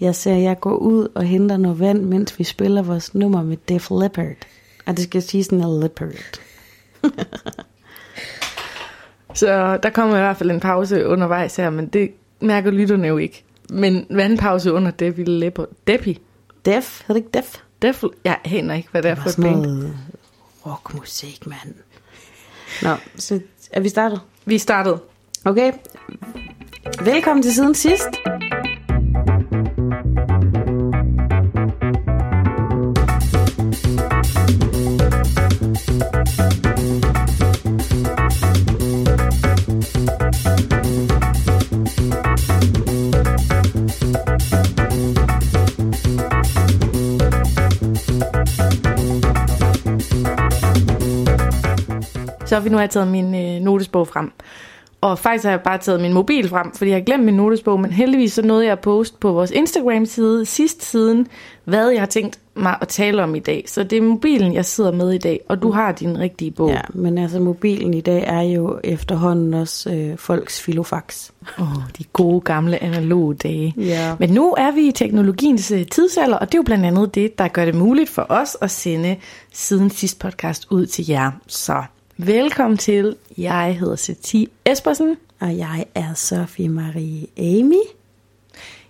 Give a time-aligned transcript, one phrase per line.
[0.00, 3.56] Jeg ser jeg går ud og henter noget vand, mens vi spiller vores nummer med
[3.68, 4.46] Def Leppard.
[4.86, 6.40] Og det skal sige sådan en leopard.
[9.34, 13.18] Så der kommer i hvert fald en pause undervejs her, men det mærker lytterne jo
[13.18, 13.44] ikke.
[13.70, 15.68] Men vandpause under Debbie Leppard.
[15.86, 16.16] Debbie?
[16.64, 17.60] Def, hedder det ikke Def?
[17.82, 18.04] Def?
[18.24, 19.92] Jeg aner ikke, hvad det er for et band.
[20.66, 21.74] rockmusik, mand.
[22.82, 23.40] Nå, så
[23.72, 24.20] er vi startet?
[24.44, 24.98] Vi startede.
[25.44, 25.72] Okay.
[27.04, 28.08] Velkommen til siden sidst.
[52.56, 54.32] Så vi nu har jeg taget min øh, notesbog frem.
[55.00, 57.80] Og faktisk har jeg bare taget min mobil frem, fordi jeg har glemt min notesbog,
[57.80, 61.26] men heldigvis så nåede jeg at poste på vores Instagram-side sidst siden,
[61.64, 63.64] hvad jeg har tænkt mig at tale om i dag.
[63.66, 66.70] Så det er mobilen, jeg sidder med i dag, og du har din rigtige bog.
[66.70, 71.30] Ja, men altså mobilen i dag er jo efterhånden også øh, folks filofax.
[71.58, 71.66] Åh,
[71.98, 73.74] de gode gamle analoge dage.
[73.76, 74.16] Ja.
[74.18, 77.38] Men nu er vi i teknologiens øh, tidsalder, og det er jo blandt andet det,
[77.38, 79.16] der gør det muligt for os at sende
[79.52, 81.30] siden sidst podcast ud til jer.
[81.46, 81.82] Så
[82.16, 83.16] velkommen til.
[83.38, 85.16] Jeg hedder Sati Espersen.
[85.40, 87.80] Og jeg er Sofie Marie Amy.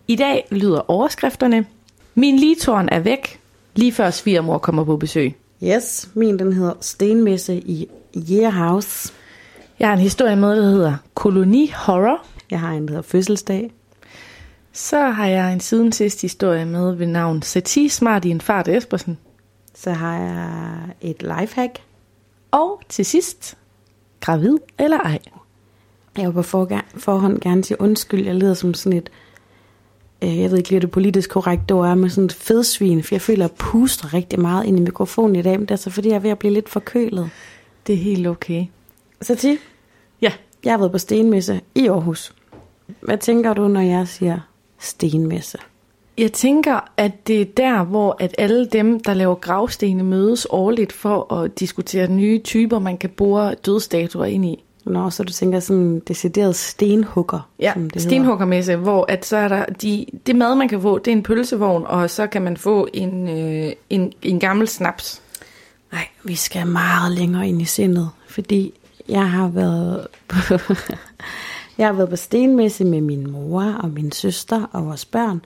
[0.08, 1.66] I dag lyder overskrifterne.
[2.14, 3.40] Min ligetårn er væk,
[3.74, 5.34] lige før svigermor kommer på besøg.
[5.64, 7.88] Yes, min den hedder Stenmesse i
[8.30, 9.12] Year House.
[9.78, 12.24] Jeg har en historie med, der hedder Koloni Horror.
[12.50, 13.72] Jeg har en, der hedder Fødselsdag.
[14.72, 18.68] Så har jeg en siden sidst historie med ved navn Sati Smart i en fart
[18.68, 19.18] Espersen.
[19.74, 21.85] Så har jeg et lifehack.
[22.56, 23.58] Og til sidst,
[24.20, 25.18] gravid eller ej.
[26.18, 26.42] Jeg vil på
[26.96, 28.26] forhånd gerne sige undskyld.
[28.26, 29.10] Jeg lyder som sådan et,
[30.22, 33.14] øh, jeg ved ikke lige, det politisk korrekt ord er, men sådan et fedsvin, for
[33.14, 35.76] jeg føler, at jeg puster rigtig meget ind i mikrofonen i dag, men det er
[35.76, 37.30] så fordi, jeg er ved at blive lidt forkølet.
[37.86, 38.66] Det er helt okay.
[39.22, 39.58] Så til,
[40.20, 40.32] Ja,
[40.64, 42.34] jeg har været på stenmesse i Aarhus.
[43.00, 44.38] Hvad tænker du, når jeg siger
[44.78, 45.58] stenmesse?
[46.18, 50.92] Jeg tænker, at det er der, hvor at alle dem, der laver gravstene, mødes årligt
[50.92, 54.62] for at diskutere nye typer, man kan bore dødstatuer ind i.
[54.84, 58.08] Nå, så du tænker sådan en decideret stenhugger, Ja, som det hedder.
[58.08, 61.22] stenhuggermesse, hvor at så er der de, det mad, man kan få, det er en
[61.22, 65.22] pølsevogn, og så kan man få en, øh, en, en gammel snaps.
[65.92, 68.72] Nej, vi skal meget længere ind i sindet, fordi
[69.08, 70.36] jeg har været på,
[71.78, 75.40] jeg har været på stenmesse med min mor og min søster og vores børn.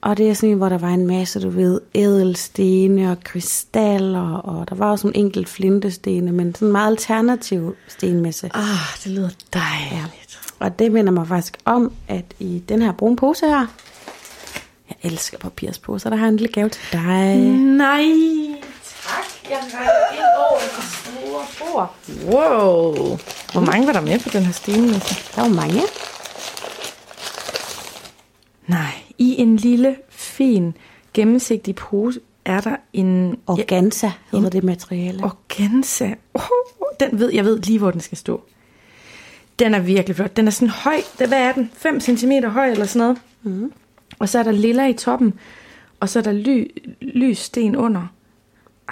[0.00, 4.34] Og det er sådan en, hvor der var en masse, du ved, ædelstene og krystaller,
[4.34, 8.50] og der var også nogle enkelt flintestene, men sådan en meget alternativ stenmesse.
[8.54, 8.62] Ah,
[9.04, 10.40] det lyder dejligt.
[10.58, 13.66] Og det minder mig faktisk om, at i den her brune pose her,
[14.88, 17.36] jeg elsker papirsposer, der har en lille gave til dig.
[17.36, 18.04] Nej,
[19.06, 19.50] tak.
[19.50, 20.20] Jeg rækker ind
[20.50, 21.94] over det store bord.
[22.24, 23.18] Wow.
[23.52, 25.16] Hvor mange var der med på den her stenmesse?
[25.36, 25.82] Der var mange.
[28.66, 30.74] Nej, i en lille, fin,
[31.14, 35.24] gennemsigtig pose er der en Organza hedder en- det materiale.
[35.24, 36.14] organza.
[36.34, 36.42] Oh,
[37.00, 38.42] den ved, jeg ved lige, hvor den skal stå.
[39.58, 40.36] Den er virkelig flot.
[40.36, 40.96] Den er sådan høj.
[41.16, 41.70] Hvad er den?
[41.74, 43.18] 5 cm høj eller sådan noget.
[43.62, 43.72] Mm.
[44.18, 45.34] Og så er der lilla i toppen.
[46.00, 46.70] Og så er der ly,
[47.00, 48.06] lys sten under.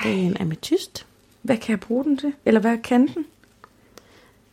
[0.02, 1.06] Det er en ametyst.
[1.42, 2.32] Hvad kan jeg bruge den til?
[2.44, 3.24] Eller hvad kan den?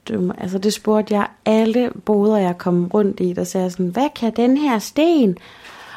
[0.09, 4.09] Du, altså det spurgte jeg alle boder, jeg kom rundt i, der sagde sådan, hvad
[4.15, 5.37] kan den her sten?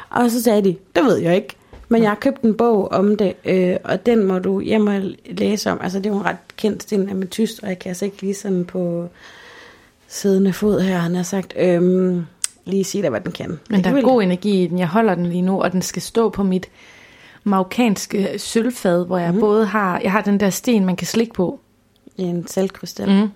[0.09, 1.55] Og så sagde de, det ved jeg ikke.
[1.89, 5.01] Men jeg har købt en bog om det, øh, og den må du hjem og
[5.25, 5.79] læse om.
[5.81, 8.33] Altså det er jo en ret kendt sten ametyst, og jeg kan altså ikke lige
[8.33, 9.07] sådan på
[10.07, 12.25] siddende fod her, han har sagt, øhm,
[12.65, 13.59] lige sige dig, hvad den kan.
[13.69, 14.79] Men der er god energi i den.
[14.79, 16.69] Jeg holder den lige nu, og den skal stå på mit
[17.43, 19.39] marokkanske sølvfad, hvor jeg mm.
[19.39, 21.59] både har, jeg har den der sten, man kan slikke på.
[22.17, 23.09] En saltkrystal.
[23.09, 23.29] Mm.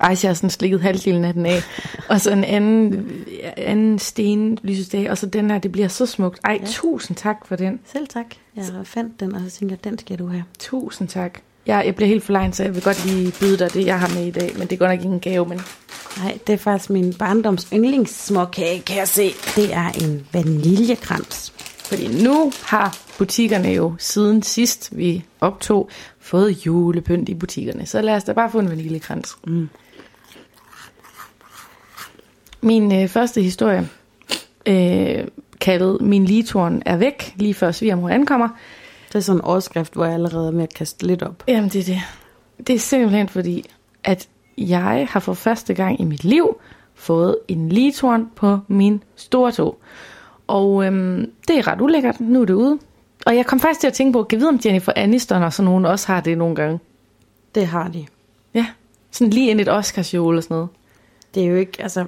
[0.00, 1.62] Ej, så jeg har sådan slikket halvdelen af den af.
[2.08, 3.10] og så en anden,
[3.56, 6.40] anden sten lysesdag, og så den her, det bliver så smukt.
[6.44, 6.66] Ej, ja.
[6.66, 7.80] tusind tak for den.
[7.92, 8.26] Selv tak.
[8.56, 10.44] Jeg fandt den, og så tænkte jeg, den skal du have.
[10.58, 11.38] Tusind tak.
[11.66, 14.14] Jeg, jeg bliver helt forlegen, så jeg vil godt lige byde dig det, jeg har
[14.14, 14.50] med i dag.
[14.58, 15.60] Men det er godt nok ikke en gave, men
[16.18, 19.32] Nej, det er faktisk min barndoms yndlingssmåkage, kan jeg se.
[19.56, 21.52] Det er en vaniljekrans.
[21.92, 25.90] Fordi nu har butikkerne jo siden sidst vi optog
[26.20, 27.86] fået julepynt i butikkerne.
[27.86, 29.36] Så lad os da bare få en vaniljekrans.
[29.46, 29.68] Mm.
[32.60, 33.88] Min øh, første historie,
[34.66, 35.24] øh,
[35.60, 38.48] kaldet Min ligetårn er væk, lige før svigermor ankommer.
[39.08, 41.44] Det er sådan en overskrift, hvor jeg allerede er med at kaste lidt op.
[41.48, 42.00] Jamen det er det.
[42.66, 43.70] Det er simpelthen fordi,
[44.04, 44.28] at
[44.58, 46.56] jeg har for første gang i mit liv
[46.94, 49.78] fået en ligetårn på min store tog.
[50.52, 52.20] Og øhm, det er ret ulækkert.
[52.20, 52.78] Nu er det ude.
[53.26, 55.64] Og jeg kom faktisk til at tænke på, kan vide om Jennifer Aniston og sådan
[55.64, 56.78] nogen også har det nogle gange?
[57.54, 58.06] Det har de.
[58.54, 58.66] Ja,
[59.10, 60.68] sådan lige ind i et Oscarshow eller sådan noget.
[61.34, 62.04] Det er jo ikke, altså,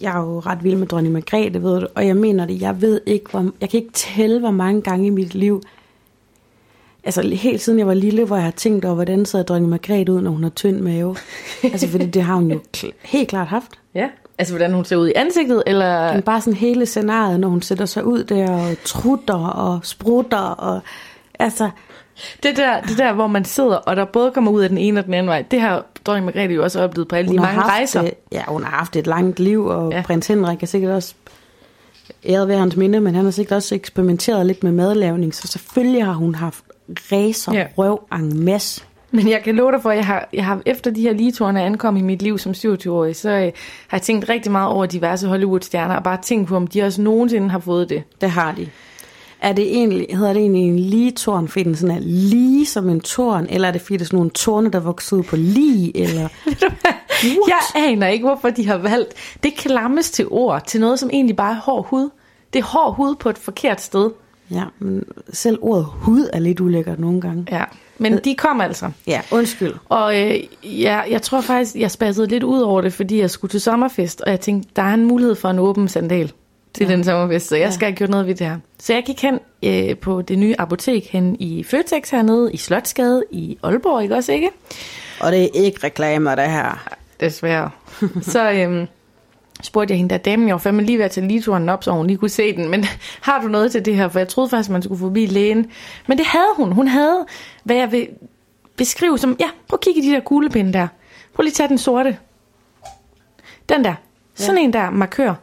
[0.00, 2.80] jeg er jo ret vild med dronning Margrethe, ved du, og jeg mener det, jeg
[2.80, 5.62] ved ikke, hvor, jeg kan ikke tælle, hvor mange gange i mit liv,
[7.04, 10.12] altså helt siden jeg var lille, hvor jeg har tænkt over, hvordan ser dronning Margrethe
[10.12, 11.16] ud, når hun har tynd mave.
[11.72, 12.60] altså, fordi det har hun jo
[13.02, 13.70] helt klart haft.
[13.94, 14.08] Ja.
[14.38, 16.12] Altså, hvordan hun ser ud i ansigtet, eller...
[16.12, 20.38] Men bare sådan hele scenariet, når hun sætter sig ud der og trutter og sprutter
[20.38, 20.80] og
[21.38, 21.70] altså...
[22.42, 25.00] Det der, det der, hvor man sidder, og der både kommer ud af den ene
[25.00, 27.46] og den anden vej, det har dronning Margrethe jo også oplevet på alle de Hun
[27.46, 28.04] har mange rejser.
[28.04, 30.02] øh, Ja, hun har haft et langt liv, og Ja.
[30.02, 31.14] prins Henrik er sikkert også
[32.26, 36.04] æret ved hans minde, men han har sikkert også eksperimenteret lidt med madlavning, så selvfølgelig
[36.04, 36.64] har hun haft
[37.12, 37.66] racer, ja.
[37.78, 38.82] røv en masse.
[39.10, 41.62] Men jeg kan love dig for, at jeg har, jeg har efter de her ligeturene
[41.62, 43.52] ankom i mit liv som 27-årig, så øh,
[43.88, 47.02] har jeg tænkt rigtig meget over diverse Hollywood-stjerner, og bare tænkt på, om de også
[47.02, 48.02] nogensinde har fået det.
[48.20, 48.68] Det har de.
[49.40, 53.00] Er det egentlig, hedder det egentlig en ligetorn, fordi den sådan er lige som en
[53.00, 55.96] torn, eller er det fordi, det er sådan nogle torne, der vokser ud på lige,
[55.96, 56.28] eller...
[57.22, 61.36] Jeg aner ikke, hvorfor de har valgt det klammes til ord, til noget, som egentlig
[61.36, 62.10] bare er hård hud.
[62.52, 64.10] Det er hård hud på et forkert sted.
[64.50, 67.46] Ja, men selv ordet hud er lidt ulækkert nogle gange.
[67.50, 67.64] Ja.
[67.98, 68.90] Men de kom altså.
[69.06, 69.74] Ja, undskyld.
[69.88, 73.50] Og øh, ja, jeg tror faktisk, jeg spassede lidt ud over det, fordi jeg skulle
[73.50, 76.32] til sommerfest, og jeg tænkte, der er en mulighed for en åben sandal
[76.74, 76.92] til ja.
[76.92, 78.56] den sommerfest, så jeg skal have gjort noget ved det her.
[78.78, 83.24] Så jeg gik hen øh, på det nye apotek hen i Føtex hernede, i Slotsgade,
[83.30, 84.50] i Aalborg, ikke også, ikke?
[85.20, 86.88] Og det er ikke reklamer, det her.
[87.20, 87.70] Desværre.
[88.22, 88.86] så øhm,
[89.62, 91.92] spurgte jeg hende der damen, jeg var fandme lige ved at tage lituren op, så
[91.92, 92.84] hun lige kunne se den, men
[93.28, 94.08] har du noget til det her?
[94.08, 95.70] For jeg troede faktisk, man skulle forbi lægen.
[96.06, 96.72] Men det havde hun.
[96.72, 97.26] Hun havde,
[97.64, 98.08] hvad jeg vil
[98.76, 100.88] beskrive som, ja, prøv at kigge i de der kuglepinde der.
[101.34, 102.18] Prøv lige at tage den sorte.
[103.68, 103.94] Den der.
[104.34, 104.64] Sådan ja.
[104.64, 105.34] en der markør.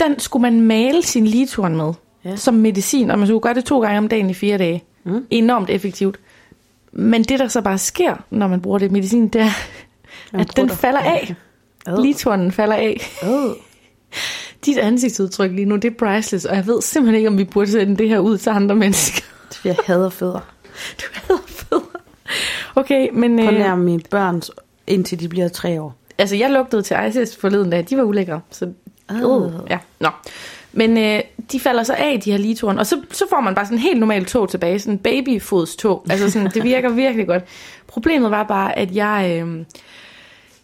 [0.00, 1.92] Den skulle man male sin lituren med.
[2.24, 2.36] Ja.
[2.36, 4.84] Som medicin, og man skulle gøre det to gange om dagen i fire dage.
[5.04, 5.26] Mm.
[5.30, 6.20] Enormt effektivt.
[6.92, 9.50] Men det, der så bare sker, når man bruger det medicin, det er,
[10.32, 11.34] at den falder af.
[11.86, 12.02] Ad.
[12.02, 13.00] Lituren falder af.
[13.22, 13.50] Oh.
[14.66, 17.70] Dit ansigtsudtryk lige nu, det er priceless, og jeg ved simpelthen ikke, om vi burde
[17.70, 19.22] sende det her ud til andre mennesker.
[19.64, 20.40] Jeg hader fødder.
[21.00, 21.82] Du havde federe.
[22.74, 24.42] Okay, men På øh, nær mine børn,
[24.86, 25.96] indtil de bliver tre år.
[26.18, 28.40] altså jeg lugtede til Isis forleden dag, de var ulækre.
[28.50, 28.72] Så,
[29.24, 29.52] Åh.
[29.70, 30.08] ja, nå.
[30.72, 31.20] Men øh,
[31.52, 33.82] de falder så af, de her lituren, og så, så får man bare sådan en
[33.82, 36.06] helt normal tog tilbage, sådan en babyfodstog.
[36.10, 37.44] Altså sådan, det virker virkelig godt.
[37.86, 39.64] Problemet var bare, at jeg øh,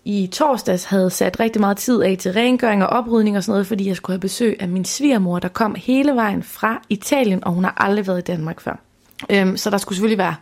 [0.04, 3.66] i torsdags havde sat rigtig meget tid af til rengøring og oprydning og sådan noget,
[3.66, 7.52] fordi jeg skulle have besøg af min svigermor, der kom hele vejen fra Italien, og
[7.52, 8.80] hun har aldrig været i Danmark før.
[9.30, 10.34] Øhm, så der skulle selvfølgelig være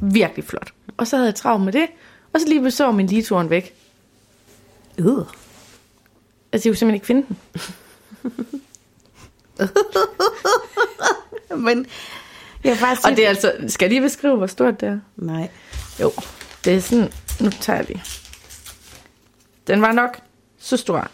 [0.00, 0.72] virkelig flot.
[0.96, 1.86] Og så havde jeg travlt med det,
[2.32, 3.74] og så lige så min lituren væk.
[4.98, 5.06] Øh.
[6.52, 7.36] Altså, jeg kunne simpelthen ikke finde den.
[11.64, 11.86] Men
[12.64, 14.98] jeg vil faktisk Og det er altså, skal jeg lige beskrive, hvor stort det er?
[15.16, 15.48] Nej.
[16.00, 16.12] Jo,
[16.64, 18.02] det er sådan, nu tager jeg lige.
[19.66, 20.18] Den var nok
[20.58, 21.08] så stor.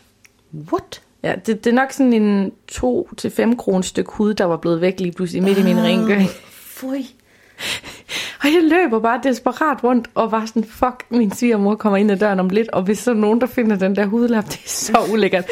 [0.73, 1.03] What?
[1.23, 5.01] Ja, det, det er nok sådan en 2-5 kroner stykke hud, der var blevet væk
[5.01, 6.29] lige pludselig midt i min rengøring.
[6.51, 7.07] Fui.
[8.43, 12.17] Og jeg løber bare desperat rundt og var sådan, fuck, min svigermor kommer ind ad
[12.17, 14.69] døren om lidt, og hvis så er nogen, der finder den der hudlap, det er
[14.69, 15.45] så ulækkert.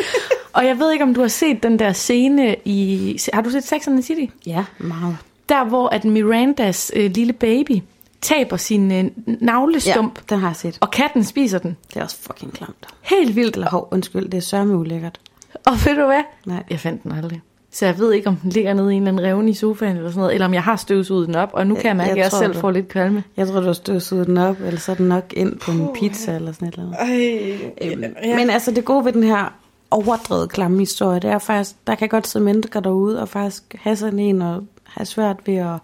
[0.52, 3.19] og jeg ved ikke, om du har set den der scene i...
[3.32, 4.32] Har du set Sex and the City?
[4.46, 5.16] Ja, meget.
[5.48, 7.82] Der, hvor at Mirandas øh, lille baby
[8.27, 9.05] taber sin øh,
[9.41, 10.79] navlestump, Ja, den har jeg set.
[10.81, 11.77] og katten spiser den.
[11.89, 12.87] Det er også fucking klamt.
[13.03, 13.56] Helt vildt.
[13.56, 15.21] Eller hov, undskyld, det er sørme ulækkert.
[15.67, 16.23] Og ved du hvad?
[16.47, 16.63] Nej.
[16.71, 17.41] Jeg fandt den aldrig.
[17.71, 19.97] Så jeg ved ikke, om den ligger nede i en eller anden revne i sofaen
[19.97, 22.11] eller sådan noget, eller om jeg har støvsuget den op, og nu kan jeg mærke,
[22.11, 23.25] at jeg tror, selv du- får lidt kvalme.
[23.37, 25.89] Jeg tror, du har støvsuget den op, eller så er den nok ind på en
[25.95, 27.61] pizza eller sådan et eller andet.
[27.83, 28.01] Ej, Øhm,
[28.37, 29.53] Men altså, det gode ved den her
[29.91, 33.97] overdrevet klamme historie, det er faktisk, der kan godt sidde mennesker derude og faktisk have
[33.97, 35.77] sådan en og have svært ved at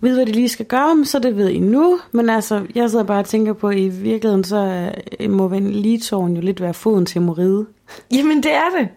[0.00, 2.00] vide, hvad de lige skal gøre, så det ved I nu.
[2.12, 4.92] Men altså, jeg sidder bare og tænker på, at i virkeligheden, så
[5.28, 7.66] må en ligetårn jo lidt være foden til moride.
[8.14, 8.88] Jamen, det er det.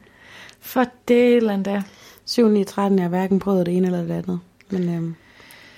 [0.61, 1.83] For det eller andet
[2.25, 4.39] 7 9 13 jeg har hverken prøvet det ene eller det andet.
[4.69, 5.15] Men øhm,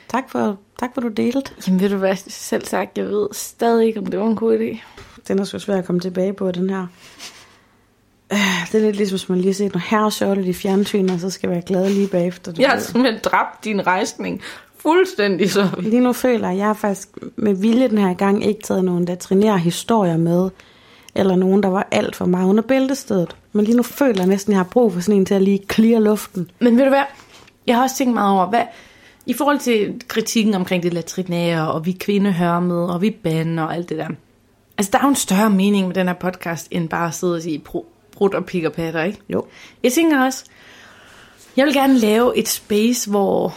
[0.09, 1.51] tak, for, tak for, du delte.
[1.67, 4.57] Jamen, ved du hvad, selv sagt, jeg ved stadig ikke, om det var en god
[4.59, 4.79] idé.
[5.27, 6.87] Den er så svær at komme tilbage på, den her.
[8.33, 8.37] Øh,
[8.71, 11.29] Det er lidt ligesom, hvis man lige har set nogle herresjorte i fjernsynet, og så
[11.29, 12.51] skal være glad lige bagefter.
[12.51, 12.83] du Jeg har ved.
[12.83, 14.41] simpelthen dræbt din rejsning
[14.85, 18.45] fuldstændig, så Lige nu føler jeg, at jeg har faktisk med vilje den her gang
[18.45, 20.49] ikke taget nogen latrinære historier med,
[21.15, 23.35] eller nogen, der var alt for meget under bæltestedet.
[23.53, 25.41] Men lige nu føler jeg næsten, at jeg har brug for sådan en til at
[25.41, 26.51] lige clear luften.
[26.59, 27.03] Men ved du hvad,
[27.67, 28.63] jeg har også tænkt meget over, hvad,
[29.25, 33.75] i forhold til kritikken omkring det latrinære, og vi kvindehører med, og vi bander og
[33.75, 34.07] alt det der.
[34.77, 37.35] Altså, der er jo en større mening med den her podcast, end bare at sidde
[37.35, 39.19] og sige br- brud og pik og patter, ikke?
[39.29, 39.45] Jo.
[39.83, 40.45] Jeg tænker også,
[41.57, 43.55] Jeg vil gerne lave et space, hvor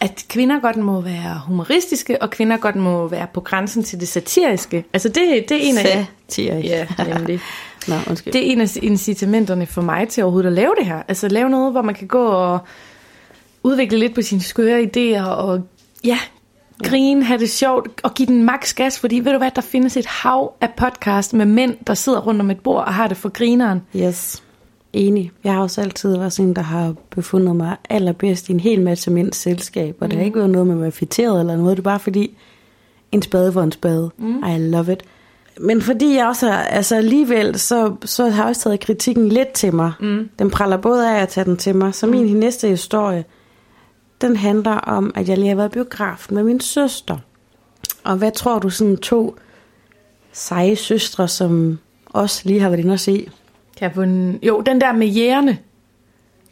[0.00, 4.08] at kvinder godt må være humoristiske, og kvinder godt må være på grænsen til det
[4.08, 4.84] satiriske.
[4.92, 6.06] Altså det, det er en af...
[6.28, 6.68] Satirisk.
[6.68, 7.40] Ja, nemlig.
[7.88, 8.32] Nå, undskyld.
[8.32, 11.02] Det er en af incitamenterne for mig til overhovedet at lave det her.
[11.08, 12.58] Altså lave noget, hvor man kan gå og
[13.62, 15.62] udvikle lidt på sine skøre idéer, og
[16.04, 16.18] ja,
[16.84, 19.96] grine, have det sjovt, og give den max gas, fordi ved du hvad, der findes
[19.96, 23.16] et hav af podcast med mænd, der sidder rundt om et bord og har det
[23.16, 23.82] for grineren.
[23.96, 24.42] Yes.
[24.96, 25.32] Enig.
[25.44, 29.10] Jeg har også altid været sådan, der har befundet mig allerbedst i en hel masse
[29.10, 30.10] mænds selskab, og mm.
[30.10, 32.36] det har ikke været noget med at være fitteret eller noget, det er bare fordi,
[33.12, 34.10] en spade for en spade.
[34.18, 34.44] Mm.
[34.44, 35.02] I love it.
[35.60, 39.52] Men fordi jeg også har, altså alligevel, så, så har jeg også taget kritikken lidt
[39.52, 39.92] til mig.
[40.00, 40.28] Mm.
[40.38, 41.94] Den praller både af at tage den til mig.
[41.94, 42.38] Så min mm.
[42.38, 43.24] næste historie,
[44.20, 47.18] den handler om, at jeg lige har været i biografen med min søster.
[48.04, 49.36] Og hvad tror du sådan to
[50.32, 53.28] seje søstre, som også lige har været inde og se?
[53.76, 54.38] Kan jeg få en...
[54.42, 55.58] Jo, den der med jægerne.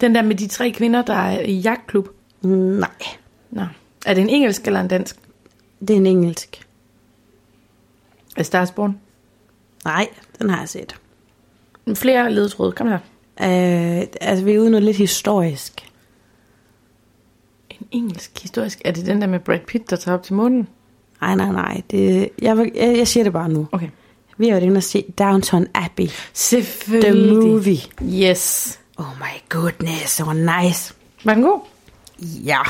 [0.00, 2.08] Den der med de tre kvinder, der er i jagtklub.
[2.42, 2.88] Nej,
[3.50, 3.62] Nå.
[4.06, 5.16] Er det en engelsk eller en dansk?
[5.80, 6.66] det er en engelsk.
[8.36, 9.00] Er Stars Born?
[9.84, 10.96] Nej, den har jeg set.
[11.94, 12.98] Flere ledetråde, kom her.
[13.40, 15.90] Øh, altså, vi er ude noget lidt historisk.
[17.70, 18.82] En engelsk historisk.
[18.84, 20.68] Er det den der med Brad Pitt, der tager op til månen?
[21.20, 21.82] Nej, nej, nej.
[21.90, 23.68] Det, jeg, jeg, jeg siger det bare nu.
[23.72, 23.88] Okay.
[24.38, 26.08] Vi har været inde og se Downton Abbey.
[26.32, 27.40] Selvfølgelig.
[27.40, 27.78] The movie.
[28.30, 28.78] Yes.
[28.96, 30.94] Oh my goodness, so nice.
[31.24, 31.60] Var den god?
[32.20, 32.60] Ja.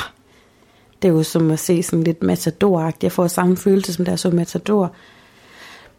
[1.02, 4.18] Det er jo som at se sådan lidt matador Jeg får samme følelse, som jeg
[4.18, 4.92] så Matador.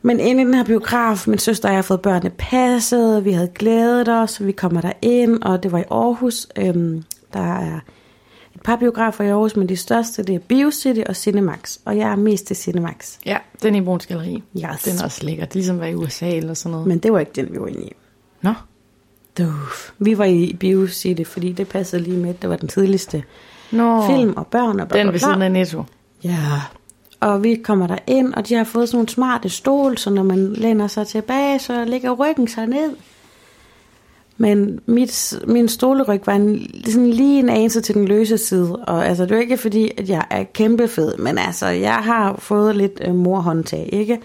[0.01, 3.31] Men inde i den her biograf, min søster og jeg har fået børnene passet, vi
[3.31, 6.47] havde glædet os, vi kommer der ind, og det var i Aarhus.
[6.57, 7.03] Øhm,
[7.33, 7.79] der er
[8.65, 11.77] par biografer i Aarhus, men de største, det er BioCity og Cinemax.
[11.85, 13.17] Og jeg er mest til Cinemax.
[13.25, 14.43] Ja, den er i Bruns Galeri.
[14.57, 14.83] Yes.
[14.83, 15.45] Den er også lækker.
[15.45, 16.87] Det er ligesom være i USA eller sådan noget.
[16.87, 17.91] Men det var ikke den, vi var inde i.
[18.41, 18.53] Nå,
[19.37, 19.91] Duf.
[19.99, 23.23] Vi var i BioCity, fordi det passede lige med, det var den tidligste
[23.71, 24.07] Nå.
[24.07, 25.83] film og børn og bla, Den ved siden af Netto.
[26.23, 26.61] Ja,
[27.19, 30.23] og vi kommer der ind, og de har fået sådan nogle smarte stol, så når
[30.23, 32.95] man læner sig tilbage, så ligger ryggen sig ned.
[34.37, 39.07] Men mit, min stoleryg var en, sådan lige en anelse til den løse side, og
[39.07, 42.75] altså, det er ikke fordi, at jeg er kæmpe fed, men altså, jeg har fået
[42.75, 44.19] lidt øh, morhåndtag, ikke?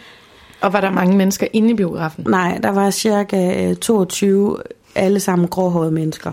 [0.60, 2.24] Og var der mange mennesker inde i biografen?
[2.28, 4.56] Nej, der var cirka øh, 22,
[4.94, 6.32] alle sammen gråhårede mennesker.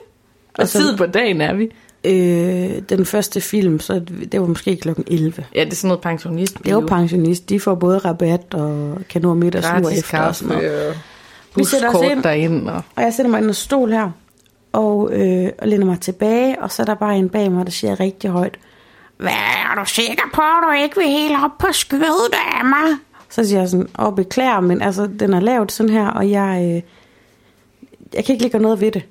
[0.58, 1.70] Og så- tid på dagen er vi.
[2.04, 4.00] Øh, den første film, så
[4.32, 5.44] det var måske klokken 11.
[5.54, 6.58] Ja, det er sådan noget pensionist.
[6.64, 7.48] Det var pensionist.
[7.48, 10.88] De får både rabat og kan nå middag Gratis efter og sådan kaffe noget.
[10.88, 10.94] og
[11.56, 12.22] Vi sætter os ind.
[12.22, 12.68] derind.
[12.68, 12.82] Og...
[12.96, 14.10] Og jeg sætter mig i en stol her,
[14.72, 17.72] og, øh, og læner mig tilbage, og så er der bare en bag mig, der
[17.72, 18.58] siger rigtig højt,
[19.16, 22.98] Hvad er du sikker på, at du ikke vil helt op på skødet af mig?
[23.28, 26.60] Så siger jeg sådan, åh beklager, men altså, den er lavet sådan her, og jeg,
[26.62, 26.82] øh,
[28.14, 29.02] jeg kan ikke lægge noget ved det.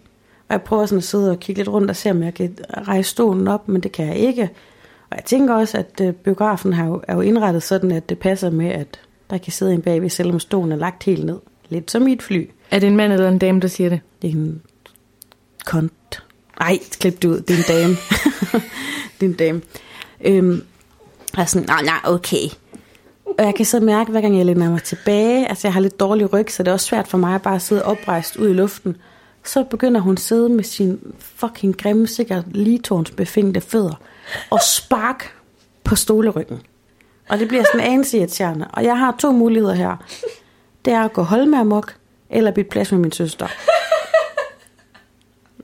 [0.50, 2.58] Og jeg prøver sådan at sidde og kigge lidt rundt og se, om jeg kan
[2.88, 4.50] rejse stolen op, men det kan jeg ikke.
[5.10, 8.20] Og jeg tænker også, at øh, biografen har jo, er jo indrettet sådan, at det
[8.20, 11.40] passer med, at der kan sidde en bagved, selvom stolen er lagt helt ned.
[11.70, 12.50] Lidt som i et fly.
[12.72, 14.00] Er det en mand eller en dame, der siger det?
[14.22, 14.62] Det er en
[15.66, 16.24] kont.
[16.62, 17.42] Ej, klip det ud.
[17.42, 17.96] Det er en dame.
[19.20, 19.62] det er en dame.
[20.22, 20.64] Øhm,
[21.36, 22.50] jeg er sådan, nej, nej, okay.
[23.26, 26.00] Og jeg kan så mærke, hver gang jeg læner mig tilbage, altså jeg har lidt
[26.00, 28.54] dårlig ryg, så det er også svært for mig at bare sidde oprejst ud i
[28.54, 28.98] luften.
[29.46, 34.02] Så begynder hun at sidde med sin fucking grimme, sikkert ligetårnsbefængte fødder
[34.50, 35.34] og spark
[35.84, 36.62] på stoleryggen.
[37.30, 38.68] Og det bliver sådan anelse irriterende.
[38.74, 40.06] Og jeg har to muligheder her.
[40.86, 41.96] Det er at gå hold med amok,
[42.30, 43.48] eller bytte plads med min søster.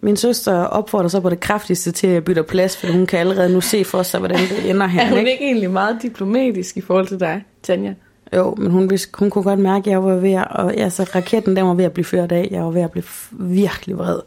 [0.01, 3.19] Min søster opfordrer så på det kraftigste til, at jeg bytter plads, for hun kan
[3.19, 5.01] allerede nu se for sig, hvordan det ender her.
[5.01, 5.31] Er hun ikke?
[5.31, 7.93] ikke egentlig meget diplomatisk i forhold til dig, Tanja?
[8.35, 11.55] Jo, men hun, hun kunne godt mærke, at jeg var ved at, og altså, raketten
[11.55, 12.47] den var ved at blive ført af.
[12.51, 14.19] Jeg var ved at blive virkelig vred.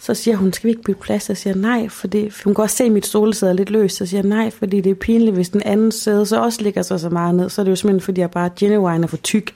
[0.00, 1.28] Så siger hun, skal vi ikke bytte plads?
[1.28, 3.96] Jeg siger nej, fordi for hun kan også se, at mit stol sidder lidt løst.
[3.96, 7.00] Så siger nej, fordi det er pinligt, hvis den anden sæde så også ligger sig
[7.00, 7.48] så meget ned.
[7.48, 9.54] Så er det jo simpelthen, fordi jeg bare er genuine er for tyk.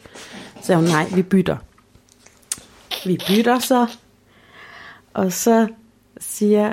[0.61, 1.57] Så siger hun, nej, vi bytter.
[3.05, 3.87] Vi bytter så.
[5.15, 5.67] Og så
[6.21, 6.73] siger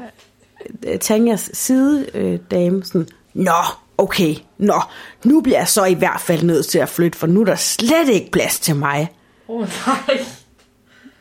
[0.87, 3.61] øh, Tanjas sidedame øh, dame sådan, Nå,
[3.97, 4.81] okay, nå,
[5.23, 7.55] nu bliver jeg så i hvert fald nødt til at flytte, for nu er der
[7.55, 9.11] slet ikke plads til mig.
[9.47, 10.25] Åh oh, nej.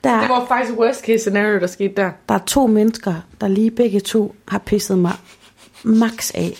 [0.04, 2.10] Der, Det var faktisk worst case scenario, der skete der.
[2.28, 5.12] der er to mennesker, der lige begge to har pisset mig
[5.82, 6.52] max af.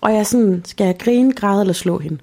[0.00, 2.18] Og jeg er sådan, skal jeg grine, græde eller slå hende?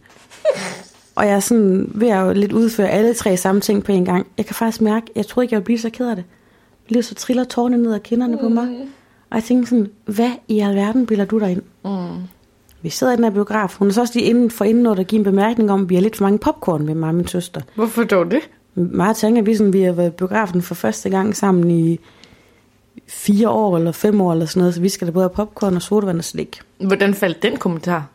[1.15, 4.27] Og jeg er sådan ved at lidt udføre alle tre samme ting på en gang.
[4.37, 6.25] Jeg kan faktisk mærke, jeg troede ikke, jeg ville blive så ked af det.
[6.87, 8.67] Lige så triller tårerne ned ad kinderne på mig.
[9.29, 11.61] Og jeg tænker sådan, hvad i alverden bilder du dig ind?
[11.85, 12.21] Mm.
[12.81, 13.75] Vi sidder i den her biograf.
[13.79, 15.95] Hun er så også lige inden for inden, at give en bemærkning om, at vi
[15.95, 17.61] har lidt for mange popcorn med mig og min søster.
[17.75, 18.39] Hvorfor dog det?
[19.15, 21.99] Tænker vi, sådan, vi har været i biografen for første gang sammen i
[23.07, 25.75] fire år eller fem år eller sådan noget, så vi skal da både have popcorn
[25.75, 26.59] og sodavand og slik.
[26.79, 28.07] Hvordan faldt den kommentar?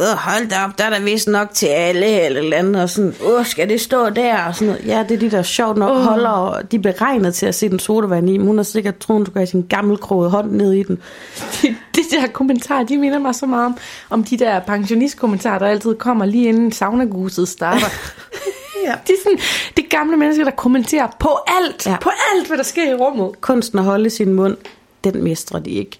[0.00, 2.90] Øh, hold da op, der er der vist nok til alle eller eller andet, og
[2.90, 4.86] sådan, åh, skal det stå der, og sådan noget.
[4.86, 6.02] Ja, det er de, der sjovt nok Åh.
[6.02, 8.98] holder, og de er beregnet til at se den sodavand i, men hun har sikkert
[8.98, 10.98] troet, skulle have sin gammelkrogede hånd ned i den.
[11.62, 13.76] De, de der kommentarer, de minder mig så meget om,
[14.10, 17.86] om de der pensionistkommentarer, der altid kommer lige inden saunaguset starter.
[18.84, 18.94] Ja.
[19.06, 19.38] De er sådan,
[19.76, 21.96] er gamle mennesker, der kommenterer på alt, ja.
[22.00, 23.40] på alt, hvad der sker i rummet.
[23.40, 24.56] Kunsten at holde sin mund,
[25.04, 25.98] den mestrer de ikke.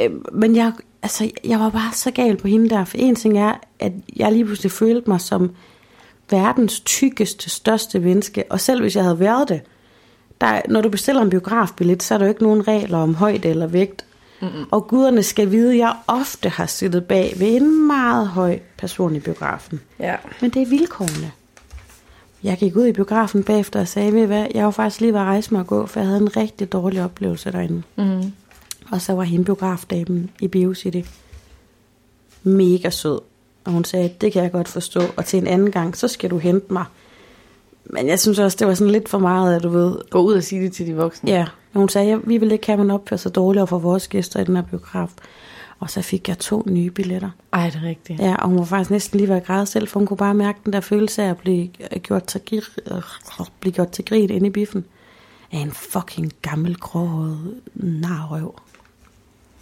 [0.00, 3.38] Øh, men jeg, altså, jeg var bare så gal på hende der, for en ting
[3.38, 5.50] er, at jeg lige pludselig følte mig som
[6.30, 9.60] verdens tykkeste, største menneske, og selv hvis jeg havde været det,
[10.40, 13.48] der, når du bestiller en biografbillet, så er der jo ikke nogen regler om højde
[13.48, 14.04] eller vægt.
[14.40, 14.64] Mm-mm.
[14.70, 19.16] Og guderne skal vide, at jeg ofte har siddet bag ved en meget høj person
[19.16, 19.80] i biografen.
[19.98, 20.16] Ja.
[20.40, 21.32] Men det er vilkårene.
[22.44, 25.20] Jeg gik ud i biografen bagefter og sagde, ved hvad, jeg var faktisk lige ved
[25.20, 27.82] at rejse mig og gå, for jeg havde en rigtig dårlig oplevelse derinde.
[27.96, 28.32] Mm.
[28.90, 31.00] Og så var hende biografdamen i BioCity
[32.42, 33.20] mega sød.
[33.64, 36.30] Og hun sagde, det kan jeg godt forstå, og til en anden gang, så skal
[36.30, 36.84] du hente mig.
[37.84, 40.34] Men jeg synes også, det var sådan lidt for meget, at du ved, Gå ud
[40.34, 41.30] og sige det til de voksne.
[41.30, 43.78] Ja, og hun sagde, ja, vi vil ikke have, at man opfører sig dårligere for
[43.78, 45.10] vores gæster i den her biograf.
[45.82, 47.30] Og så fik jeg to nye billetter.
[47.52, 48.20] Ej, det er rigtigt.
[48.20, 50.34] Ja, og hun var faktisk næsten lige ved at græde selv, for hun kunne bare
[50.34, 51.68] mærke den der følelse af at blive
[52.02, 53.02] gjort til, gri- øh,
[53.60, 54.84] blive gjort til grin inde i biffen.
[55.52, 58.54] Af en fucking gammel gråhåret narrøv.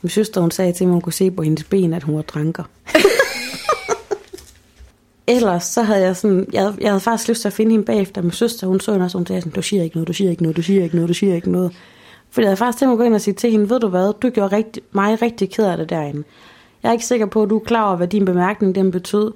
[0.02, 2.22] Min søster, hun sagde til mig, hun kunne se på hendes ben, at hun var
[2.22, 2.64] dranker.
[5.26, 7.84] Ellers så havde jeg sådan, jeg, havde- jeg havde faktisk lyst til at finde hende
[7.84, 8.22] bagefter.
[8.22, 10.30] Min søster, hun så hende også, hun sagde sådan, du siger ikke noget, du siger
[10.30, 11.72] ikke noget, du siger ikke noget, du siger ikke noget.
[12.30, 13.88] Fordi jeg havde faktisk tænkt mig at gå ind og sige til hende, ved du
[13.88, 16.22] hvad, du gjorde rigtig, mig rigtig ked af det derinde.
[16.82, 19.32] Jeg er ikke sikker på, at du er klar over, hvad din bemærkning den betød.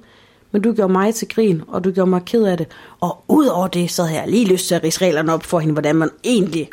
[0.51, 2.67] Men du gjorde mig til grin, og du gjorde mig ked af det.
[2.99, 5.59] Og ud over det, så havde jeg lige lyst til at rise reglerne op for
[5.59, 6.69] hende, hvordan man egentlig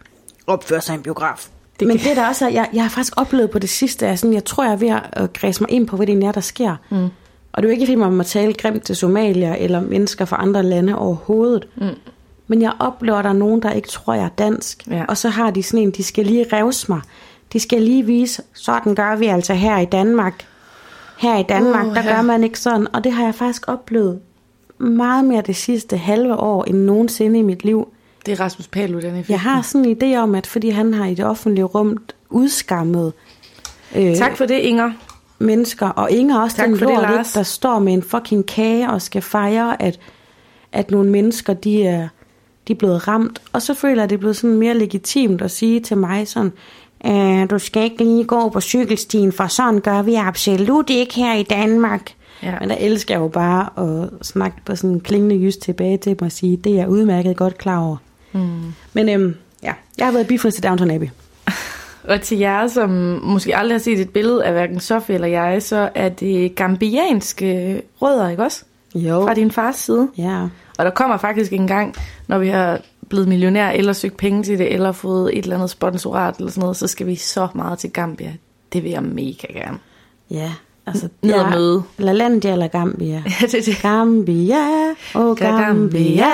[0.46, 1.48] opfører sig i en biograf.
[1.80, 4.16] Det Men det der også er, jeg, jeg har faktisk oplevet på det sidste, er
[4.16, 6.40] sådan, jeg tror, jeg er ved at græse mig ind på, hvad det er, der
[6.40, 6.76] sker.
[6.90, 7.08] Mm.
[7.52, 10.37] Og det er jo ikke, fordi man må tale grimt til somalier eller mennesker fra
[10.40, 11.68] andre lande overhovedet.
[11.76, 11.87] Mm.
[12.46, 14.87] Men jeg oplever, at der er nogen, der ikke tror, jeg er dansk.
[14.90, 15.05] Ja.
[15.09, 17.00] Og så har de sådan en, de skal lige revse mig.
[17.52, 20.46] De skal lige vise, sådan gør vi altså her i Danmark.
[21.18, 22.14] Her i Danmark, Uh, der ja.
[22.16, 22.94] gør man ikke sådan.
[22.94, 24.20] Og det har jeg faktisk oplevet
[24.78, 27.88] meget mere det sidste halve år, end nogensinde i mit liv.
[28.26, 29.31] Det er Rasmus Palu, den effekt.
[29.31, 31.98] Jeg har sådan en idé om, at fordi han har i det offentlige rum
[32.31, 33.12] udskammet
[33.96, 34.92] øh, Tak for det, Inger.
[35.38, 37.33] mennesker, og Inger også Tak den for det, lort, ikke, Lars.
[37.33, 39.98] der står med en fucking kage og skal fejre, at,
[40.72, 42.09] at nogle mennesker, de er,
[42.72, 43.42] de er blevet ramt.
[43.52, 46.52] Og så føler jeg, det er blevet sådan mere legitimt at sige til mig sådan,
[47.06, 51.35] øh, du skal ikke lige gå på cykelstien, for sådan gør vi absolut ikke her
[51.35, 52.12] i Danmark.
[52.42, 52.54] Ja.
[52.61, 56.18] Men der elsker jeg jo bare at snakke på sådan en klingende jys tilbage til
[56.18, 57.96] dem og sige, det er jeg udmærket godt klar over.
[58.32, 58.74] Mm.
[58.92, 61.08] Men øhm, ja, jeg har været bifrist til Downton Abbey.
[62.08, 62.90] Og til jer, som
[63.22, 67.82] måske aldrig har set et billede af hverken Sofie eller jeg, så er det gambianske
[68.02, 68.64] rødder, ikke også?
[68.94, 69.22] Jo.
[69.22, 70.08] Fra din fars side.
[70.18, 70.46] Ja.
[70.83, 71.95] Og der kommer faktisk en gang,
[72.27, 75.71] når vi har blevet millionær, eller søgt penge til det, eller fået et eller andet
[75.71, 78.33] sponsorat eller sådan noget, så skal vi så meget til Gambia.
[78.73, 79.79] Det vil jeg mega gerne.
[80.31, 80.53] Ja,
[80.87, 81.09] altså...
[81.23, 81.83] Ned og møde.
[81.99, 83.23] La Landia eller Gambia?
[83.40, 83.83] Ja, det er det.
[83.83, 85.64] Gambia, oh Gambia.
[85.64, 86.27] Gambia.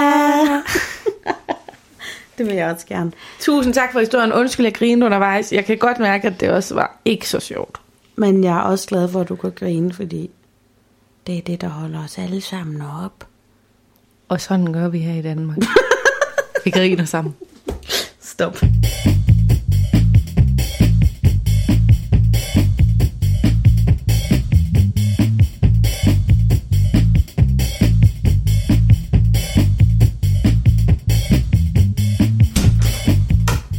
[2.38, 3.12] det vil jeg også gerne.
[3.40, 4.32] Tusind tak for historien.
[4.32, 5.52] Undskyld, jeg grinede undervejs.
[5.52, 7.80] Jeg kan godt mærke, at det også var ikke så sjovt.
[8.16, 10.30] Men jeg er også glad for, at du kan grine, fordi
[11.26, 13.27] det er det, der holder os alle sammen op.
[14.28, 15.58] Og sådan gør vi her i Danmark.
[16.64, 17.34] vi griner sammen.
[18.20, 18.56] Stop.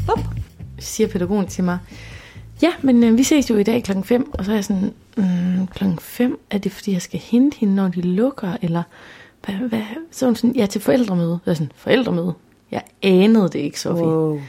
[0.07, 0.19] Op,
[0.79, 1.77] siger pædagogen til mig.
[2.61, 4.31] Ja, men øh, vi ses jo i dag klokken 5.
[4.33, 7.75] Og så er jeg sådan, mm, klokken 5, er det fordi, jeg skal hente hende,
[7.75, 8.57] når de lukker?
[8.61, 8.83] Eller
[9.45, 9.81] hvad, hvad?
[10.11, 11.39] Så er hun sådan, ja, til forældremøde.
[11.45, 12.33] Jeg er sådan, forældremøde?
[12.71, 14.03] Jeg anede det ikke, Sofie.
[14.03, 14.41] Wow.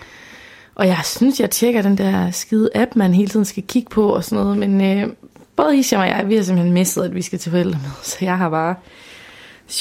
[0.74, 4.08] Og jeg synes, jeg tjekker den der skide app, man hele tiden skal kigge på
[4.08, 4.58] og sådan noget.
[4.58, 5.08] Men øh,
[5.56, 7.92] både Hisham og jeg, vi har simpelthen mistet, at vi skal til forældremøde.
[8.02, 8.74] Så jeg har bare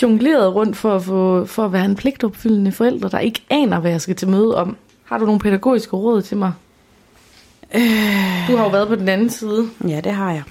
[0.01, 3.91] jongleret rundt for at, få, for at være en pligtopfyldende forælder, der ikke aner, hvad
[3.91, 4.77] jeg skal til møde om.
[5.03, 6.53] Har du nogle pædagogiske råd til mig?
[8.47, 9.69] Du har jo været på den anden side.
[9.87, 10.43] Ja, det har jeg.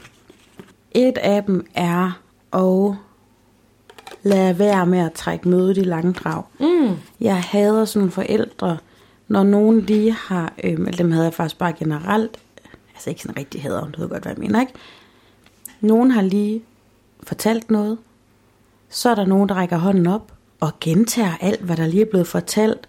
[0.93, 2.21] Et af dem er
[2.53, 2.95] at
[4.23, 6.43] lade være med at trække mødet i langdrag.
[6.61, 6.97] Mm.
[7.21, 8.79] Jeg hader sådan forældre,
[9.29, 12.37] når nogen lige har, øhm, eller dem havde jeg faktisk bare generelt,
[12.95, 14.73] altså ikke sådan rigtig hader, du ved godt, hvad jeg mener, ikke?
[15.81, 16.63] Nogen har lige
[17.23, 17.99] fortalt noget,
[18.89, 22.11] så er der nogen, der rækker hånden op og gentager alt, hvad der lige er
[22.11, 22.89] blevet fortalt,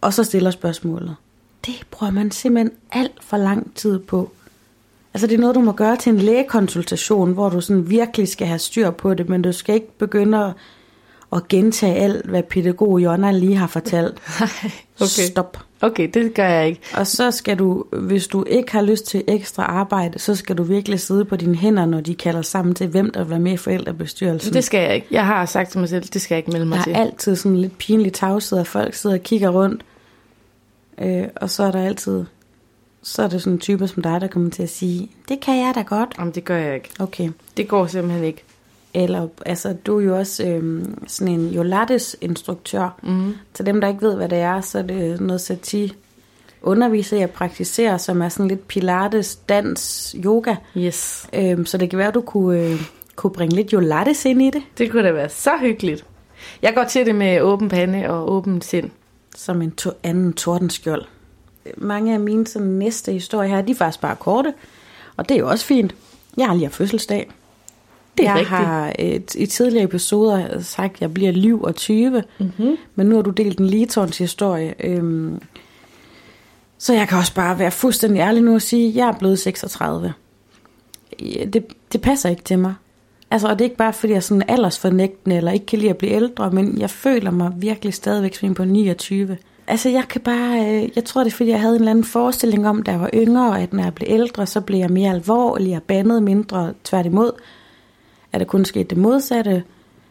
[0.00, 1.16] og så stiller spørgsmålet.
[1.66, 4.30] det bruger man simpelthen alt for lang tid på.
[5.16, 8.46] Altså det er noget, du må gøre til en lægekonsultation, hvor du sådan virkelig skal
[8.46, 10.52] have styr på det, men du skal ikke begynde at,
[11.32, 14.14] at gentage alt, hvad pædagog Jonna lige har fortalt.
[15.00, 15.22] okay.
[15.30, 15.58] Stop.
[15.80, 16.80] Okay, det gør jeg ikke.
[16.96, 20.62] Og så skal du, hvis du ikke har lyst til ekstra arbejde, så skal du
[20.62, 23.52] virkelig sidde på dine hænder, når de kalder sammen til, hvem der vil være med
[23.52, 24.54] i forældrebestyrelsen.
[24.54, 25.06] Det skal jeg ikke.
[25.10, 26.92] Jeg har sagt til mig selv, det skal jeg ikke melde mig der til.
[26.92, 29.84] er altid sådan lidt pinlig tavshed, at folk sidder og kigger rundt.
[31.02, 32.24] Øh, og så er der altid,
[33.08, 35.56] så er det sådan en type som dig, der kommer til at sige, det kan
[35.58, 36.14] jeg da godt.
[36.18, 36.90] Jamen, det gør jeg ikke.
[36.98, 37.30] Okay.
[37.56, 38.42] Det går simpelthen ikke.
[38.94, 42.98] Eller, altså, du er jo også øhm, sådan en Jolates-instruktør.
[43.02, 43.34] Mm.
[43.54, 45.92] Til dem, der ikke ved, hvad det er, så er det noget sati
[46.62, 50.54] underviser jeg praktiserer, som er sådan lidt pilates, dans, yoga.
[50.76, 51.26] Yes.
[51.32, 52.80] Øhm, så det kan være, at du kunne, øh,
[53.16, 56.04] kunne bringe lidt Jolates ind i det, Det kunne da være så hyggeligt.
[56.62, 58.90] Jeg går til det med åben pande og åben sind.
[59.36, 61.04] som en to- anden tordenskjold.
[61.76, 64.54] Mange af mine sådan, næste historier her, de er faktisk bare korte,
[65.16, 65.94] og det er jo også fint.
[66.36, 67.30] Jeg har lige haft fødselsdag.
[68.18, 68.56] Det er jeg rigtigt.
[68.56, 72.76] har et, i tidligere episoder sagt, at jeg bliver liv og 20, Mm-hmm.
[72.94, 74.74] men nu har du delt en ligetårns historie.
[74.80, 75.42] Øhm,
[76.78, 79.38] så jeg kan også bare være fuldstændig ærlig nu og sige, at jeg er blevet
[79.38, 80.12] 36.
[81.20, 82.74] Ja, Det, det passer ikke til mig.
[83.30, 85.90] Altså, og det er ikke bare, fordi jeg er sådan aldersfornægtende, eller ikke kan lide
[85.90, 89.36] at blive ældre, men jeg føler mig virkelig stadigvæk som en på 29.
[89.68, 92.04] Altså, jeg kan bare, øh, jeg tror, det er, fordi jeg havde en eller anden
[92.04, 95.10] forestilling om, da jeg var yngre, at når jeg blev ældre, så blev jeg mere
[95.10, 97.32] alvorlig og bandet mindre tværtimod.
[98.32, 99.62] Er det kun sket det modsatte?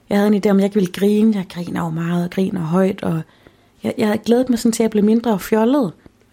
[0.09, 1.33] Jeg havde en idé om, at jeg ikke ville grine.
[1.37, 3.21] Jeg griner jo meget og griner højt, og
[3.83, 5.83] jeg, jeg havde glædet mig sådan til at blive mindre fjollet.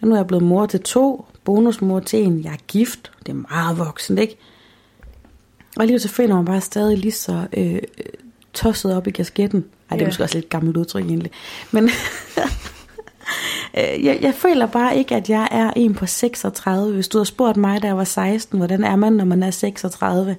[0.01, 2.43] Og nu er jeg blevet mor til to, bonusmor til en.
[2.43, 4.37] Jeg er gift, det er meget voksent, ikke?
[5.75, 7.79] Og alligevel så føler man bare stadig lige så øh,
[8.53, 9.65] tosset op i kasketten.
[9.89, 10.09] Ej, det er Ja.
[10.09, 11.31] måske også lidt gammelt udtryk egentlig.
[11.71, 11.89] Men
[14.07, 16.93] jeg, jeg føler bare ikke, at jeg er en på 36.
[16.93, 19.51] Hvis du havde spurgt mig, da jeg var 16, hvordan er man, når man er
[19.51, 20.37] 36?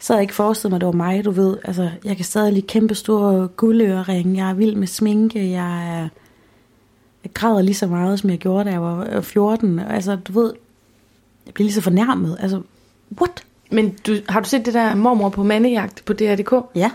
[0.00, 1.56] Så havde jeg ikke forestillet mig, at det var mig, du ved.
[1.64, 4.44] Altså, jeg kan stadig lige kæmpe store guldøreringe.
[4.44, 5.50] Jeg er vild med sminke.
[5.50, 6.08] Jeg er...
[7.24, 9.78] Jeg græder lige så meget, som jeg gjorde, da jeg var øh, 14.
[9.78, 10.52] Altså, du ved,
[11.46, 12.36] jeg bliver lige så fornærmet.
[12.40, 12.62] Altså,
[13.20, 13.44] what?
[13.70, 16.52] Men du, har du set det der mormor på mandejagt på DR.dk?
[16.74, 16.90] Ja.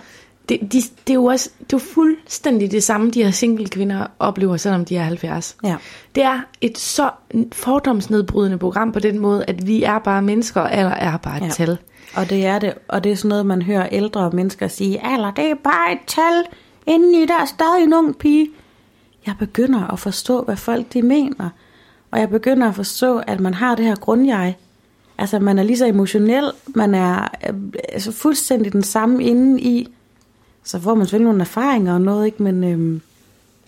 [0.49, 3.67] Det, de, det, er jo også, det er jo fuldstændig det samme, de her single
[3.67, 5.57] kvinder oplever, selvom de er 70.
[5.63, 5.75] Ja.
[6.15, 7.10] Det er et så
[7.51, 11.43] fordomsnedbrydende program på den måde, at vi er bare mennesker, og alder er bare et
[11.43, 11.49] Ja.
[11.49, 11.77] tal.
[12.15, 12.73] Og det er det.
[12.88, 15.99] Og det er sådan noget, man hører ældre mennesker sige, alder, det er bare et
[16.07, 16.43] tal.
[16.88, 18.49] Indeni der er stadig en ung pige.
[19.25, 21.49] Jeg begynder at forstå, hvad folk de mener.
[22.12, 24.55] Og jeg begynder at forstå, at man har det her grundjeg.
[25.17, 26.51] Altså, man er lige så emotionel.
[26.67, 27.55] Man er øh,
[27.89, 29.88] altså, fuldstændig den samme inde i.
[30.67, 32.43] Så får man selvfølgelig nogle erfaringer og noget, ikke?
[32.43, 33.01] Men øhm,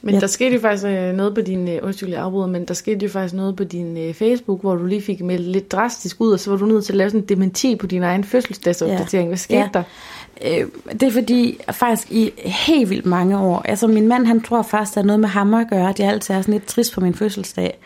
[0.02, 0.20] Men Ja.
[0.20, 3.06] der skete jo faktisk øh, noget på din, øh, undskyld jeg afbryder, men der skete
[3.06, 6.32] jo faktisk noget på din øh, Facebook, hvor du lige fik meldt lidt drastisk ud,
[6.32, 9.28] og så var du nødt til at lave sådan en dementi på din egen fødselsdagsopdatering.
[9.28, 9.70] Hvad skete Ja.
[9.74, 9.84] der?
[10.46, 14.62] Øh, det er fordi, faktisk i helt vildt mange år, altså min mand, han tror
[14.62, 16.94] faktisk, der er noget med ham at gøre, at jeg altid er sådan lidt trist
[16.94, 17.80] på min fødselsdag.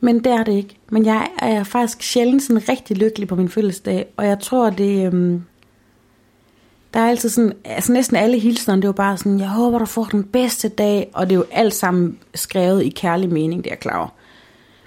[0.00, 0.76] Men det er det ikke.
[0.90, 5.06] Men jeg er faktisk sjældent sådan rigtig lykkelig på min fødselsdag, og jeg tror, det...
[5.06, 5.42] Øhm,
[6.94, 9.78] der er altid sådan, altså næsten alle hilsner, det er jo bare sådan, jeg håber,
[9.78, 13.64] du får den bedste dag, og det er jo alt sammen skrevet i kærlig mening,
[13.64, 14.08] det er jeg klar over.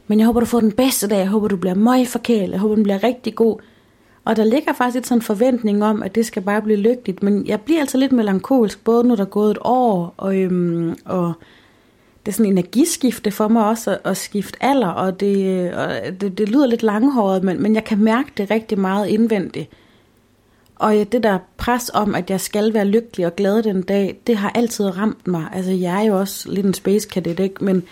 [0.07, 2.59] Men jeg håber, du får den bedste dag, jeg håber, du bliver møg forkælet, jeg
[2.59, 3.57] håber, den bliver rigtig god.
[4.25, 7.23] Og der ligger faktisk lidt sådan en forventning om, at det skal bare blive lykkeligt.
[7.23, 10.95] Men jeg bliver altså lidt melankolsk, både nu der er gået et år, og, øhm,
[11.05, 11.33] og
[12.25, 15.77] det er sådan en energiskifte for mig også, at, at skifte alder, og det, øh,
[15.77, 19.69] og det, det lyder lidt langhåret, men, men jeg kan mærke det rigtig meget indvendigt.
[20.81, 24.19] Og ja, det der pres om, at jeg skal være lykkelig og glad den dag,
[24.27, 25.47] det har altid ramt mig.
[25.53, 27.65] Altså, jeg er jo også lidt en space cadet, ikke?
[27.65, 27.83] Men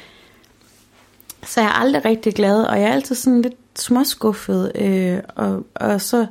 [1.44, 4.72] så er jeg aldrig rigtig glad, og jeg er altid sådan lidt småskuffet.
[4.76, 6.26] Øh, og, og så...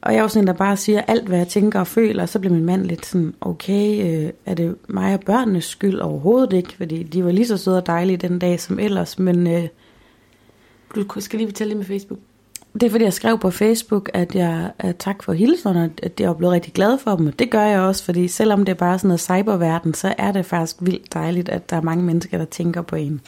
[0.00, 2.22] Og jeg er jo sådan en, der bare siger alt, hvad jeg tænker og føler,
[2.22, 5.98] og så bliver min mand lidt sådan, okay, øh, er det mig og børnenes skyld
[5.98, 6.72] overhovedet ikke?
[6.72, 9.68] Fordi de var lige så søde og dejlige den dag som ellers, men øh,
[10.94, 12.20] Du skal lige fortælle det med Facebook
[12.74, 16.26] det er fordi, jeg skrev på Facebook, at jeg at tak for hilserne, at jeg
[16.26, 18.76] er blevet rigtig glad for dem, og det gør jeg også, fordi selvom det er
[18.76, 22.38] bare sådan noget cyberverden, så er det faktisk vildt dejligt, at der er mange mennesker,
[22.38, 23.20] der tænker på en.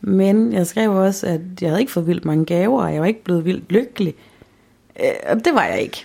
[0.00, 3.06] Men jeg skrev også, at jeg havde ikke fået vildt mange gaver, og jeg var
[3.06, 4.14] ikke blevet vildt lykkelig.
[5.00, 6.04] Øh, Og det var jeg ikke.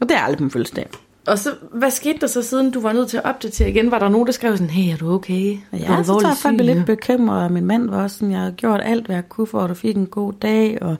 [0.00, 0.86] Og det er aldrig på min fødselsdag.
[1.26, 3.90] Og så, hvad skete der så, siden du var nødt til at opdatere igen?
[3.90, 5.56] Var der nogen, der skrev sådan, hey, er du okay?
[5.72, 8.32] Og ja, så tror jeg, folk blev lidt bekymret, og min mand var også sådan,
[8.32, 10.96] jeg har gjort alt, hvad jeg kunne for, at du fik en god dag, og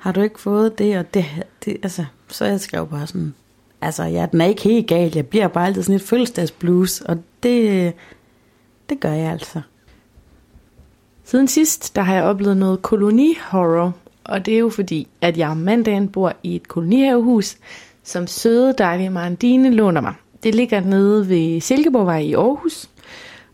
[0.00, 1.24] har du ikke fået det, og det,
[1.64, 3.34] det altså, så jeg skrev bare sådan,
[3.80, 7.18] altså, ja, den er ikke helt gal, jeg bliver bare altid sådan et fødselsdagsblues, og
[7.42, 7.92] det,
[8.88, 9.60] det gør jeg altså.
[11.24, 13.92] Siden sidst, der har jeg oplevet noget kolonihorror,
[14.24, 17.56] og det er jo fordi, at jeg om mandagen bor i et kolonihavehus,
[18.02, 20.14] som søde, dejlige Marandine låner mig.
[20.42, 22.88] Det ligger nede ved Silkeborgvej i Aarhus,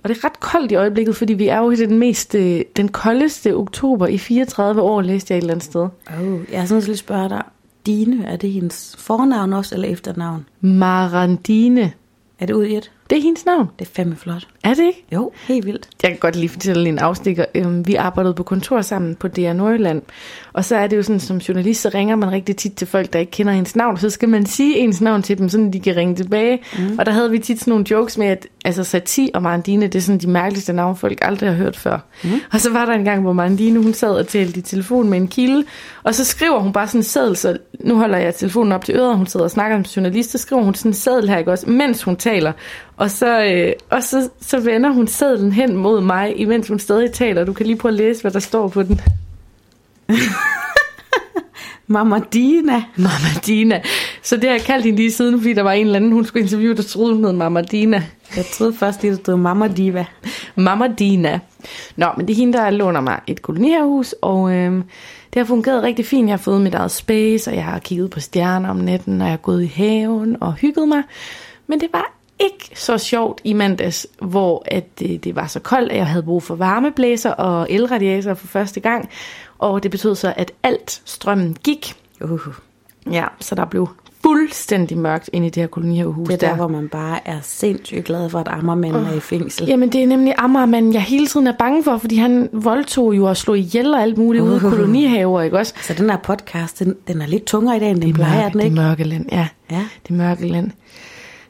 [0.06, 2.60] og det er ret koldt i øjeblikket, fordi vi er jo i den, mest, øh,
[2.76, 5.88] den koldeste oktober i 34 år, læste jeg et eller andet sted.
[6.20, 7.42] Oh, jeg har sådan lige spørge dig.
[7.86, 10.46] Dine, er det hendes fornavn også, eller efternavn?
[10.60, 11.92] Marandine.
[12.38, 12.92] Er det ud i et?
[13.10, 13.70] Det er hendes navn.
[13.78, 14.46] Det er fandme flot.
[14.64, 15.04] Er det ikke?
[15.12, 15.88] Jo, helt vildt.
[16.02, 17.44] Jeg kan godt lige fortælle en afstikker.
[17.54, 20.02] Øhm, Vi arbejdede på kontor sammen på DR Nordjylland,
[20.52, 23.12] og så er det jo sådan, som journalist, så ringer man rigtig tit til folk,
[23.12, 25.80] der ikke kender hendes navn, så skal man sige ens navn til dem, sådan de
[25.80, 26.58] kan ringe tilbage.
[26.78, 26.98] Mm.
[26.98, 29.94] Og der havde vi tit sådan nogle jokes med, at altså Sati og Marandine, det
[29.94, 31.98] er sådan de mærkeligste navne, folk aldrig har hørt før.
[32.24, 32.30] Mm.
[32.52, 35.18] Og så var der en gang, hvor Marandine, hun sad og talte i telefon med
[35.18, 35.64] en kilde,
[36.02, 38.94] og så skriver hun bare sådan en seddel, så nu holder jeg telefonen op til
[38.96, 41.38] øret, og hun sidder og snakker med journalist, så skriver hun sådan en seddel her,
[41.38, 42.52] ikke også, mens hun taler.
[42.96, 47.12] Og så, øh, og så, så vender hun sedlen hen mod mig, imens hun stadig
[47.12, 47.44] taler.
[47.44, 49.00] Du kan lige prøve at læse, hvad der står på den.
[51.86, 52.84] Mama Dina.
[52.96, 53.82] Mama Dina.
[54.22, 56.24] Så det har jeg kaldt hende lige siden, fordi der var en eller anden, hun
[56.24, 58.02] skulle interviewe, der troede, hun hed Mama Dina.
[58.36, 60.04] Jeg troede først, det stod Mama Diva.
[60.54, 61.40] Mama Dina.
[61.96, 64.82] Nå, men det er hende, der låner mig et kolonihavehus, og øhm,
[65.34, 66.28] det har fungeret rigtig fint.
[66.28, 69.26] Jeg har fået mit eget space, og jeg har kigget på stjerner om natten, og
[69.26, 71.02] jeg har gået i haven og hygget mig.
[71.66, 75.92] Men det var ikke så sjovt i mandags, hvor at det, det var så koldt,
[75.92, 79.08] at jeg havde brug for varmeblæser og elradiator for første gang.
[79.58, 81.94] Og det betød så, at alt strømmen gik.
[82.20, 82.40] Uh.
[83.12, 83.88] Ja, så der blev
[84.22, 86.28] fuldstændig mørkt inde i det her kolonihavehus.
[86.28, 89.10] Det er der, hvor man bare er sindssygt glad for, at Ammermanden uh.
[89.10, 89.66] er i fængsel.
[89.66, 93.24] Jamen, det er nemlig Amagermanden, jeg hele tiden er bange for, fordi han voldtog jo
[93.24, 94.48] og slog ihjel og alt muligt uh.
[94.48, 95.74] ude i kolonihaver, ikke også?
[95.82, 98.52] Så den her podcast, den, den er lidt tungere i dag, end den plejer, mørke,
[98.52, 98.76] den ikke?
[98.76, 99.48] Det mørke land, ja.
[99.70, 99.84] Ja.
[100.08, 100.70] Det mørke land.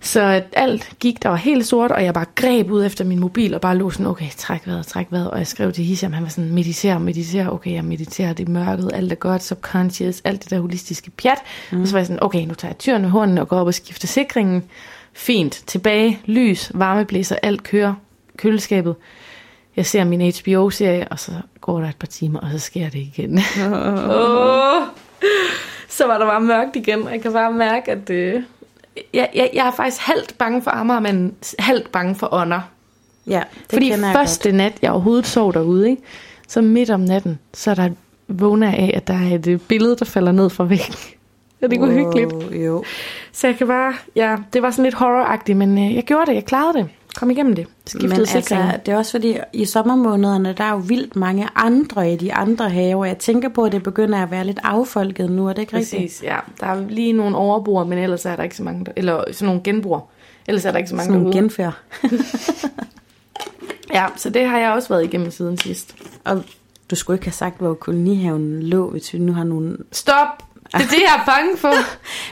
[0.07, 3.21] Så at alt gik, der var helt sort, og jeg bare greb ud efter min
[3.21, 5.31] mobil og bare lå sådan, okay, træk vejret, træk vejret.
[5.31, 8.53] Og jeg skrev til Hisham, han var sådan, mediter, mediter, okay, jeg mediterer, det er
[8.53, 11.39] mørket, alt er godt, subconscious, alt det der holistiske pjat.
[11.73, 11.81] Mm.
[11.81, 13.67] Og så var jeg sådan, okay, nu tager jeg tyren med hånden og går op
[13.67, 14.65] og skifter sikringen.
[15.13, 17.95] Fint, tilbage, lys, varmeblæser, alt kører,
[18.37, 18.95] køleskabet.
[19.77, 22.99] Jeg ser min HBO-serie, og så går der et par timer, og så sker det
[22.99, 23.39] igen.
[24.19, 24.83] oh.
[25.89, 28.43] Så var der bare mørkt igen, og jeg kan bare mærke, at øh,
[29.15, 32.61] jeg, jeg, jeg er faktisk halvt bange for Amager, men halvt bange for ånder.
[33.27, 36.03] Ja, det Fordi jeg første nat, jeg overhovedet sov derude, ikke?
[36.49, 37.91] så midt om natten, så er der
[38.29, 40.95] vågner af, at der er et øh, billede, der falder ned fra væggen.
[41.61, 41.91] Er det godt.
[41.91, 42.65] ikke uhyggeligt?
[42.65, 42.85] Jo.
[43.33, 46.35] Så jeg kan bare, ja, det var sådan lidt horroragtigt, men øh, jeg gjorde det,
[46.35, 46.89] jeg klarede det.
[47.17, 47.67] Kom igennem det.
[47.87, 48.73] Skiftede Men altså, sikringen.
[48.87, 52.71] det er også fordi, i sommermånederne, der er jo vildt mange andre i de andre
[52.71, 53.05] haver.
[53.05, 56.03] Jeg tænker på, at det begynder at være lidt affolket nu, er det ikke rigtigt?
[56.03, 56.37] Præcis, ja.
[56.61, 59.47] Der er lige nogle overbrugere, men ellers er der ikke så mange, der, eller sådan
[59.47, 60.03] nogle genbrugere.
[60.49, 61.37] Ellers er der ikke så mange Sådan derude.
[61.37, 61.73] genfærd.
[63.93, 65.95] Ja, så det har jeg også været igennem siden sidst.
[66.25, 66.43] Og
[66.91, 69.77] du skulle ikke have sagt, hvor kolonihaven lå, hvis vi nu har nogle...
[69.93, 70.43] Stop!
[70.79, 71.69] Det er det, jeg er bange for.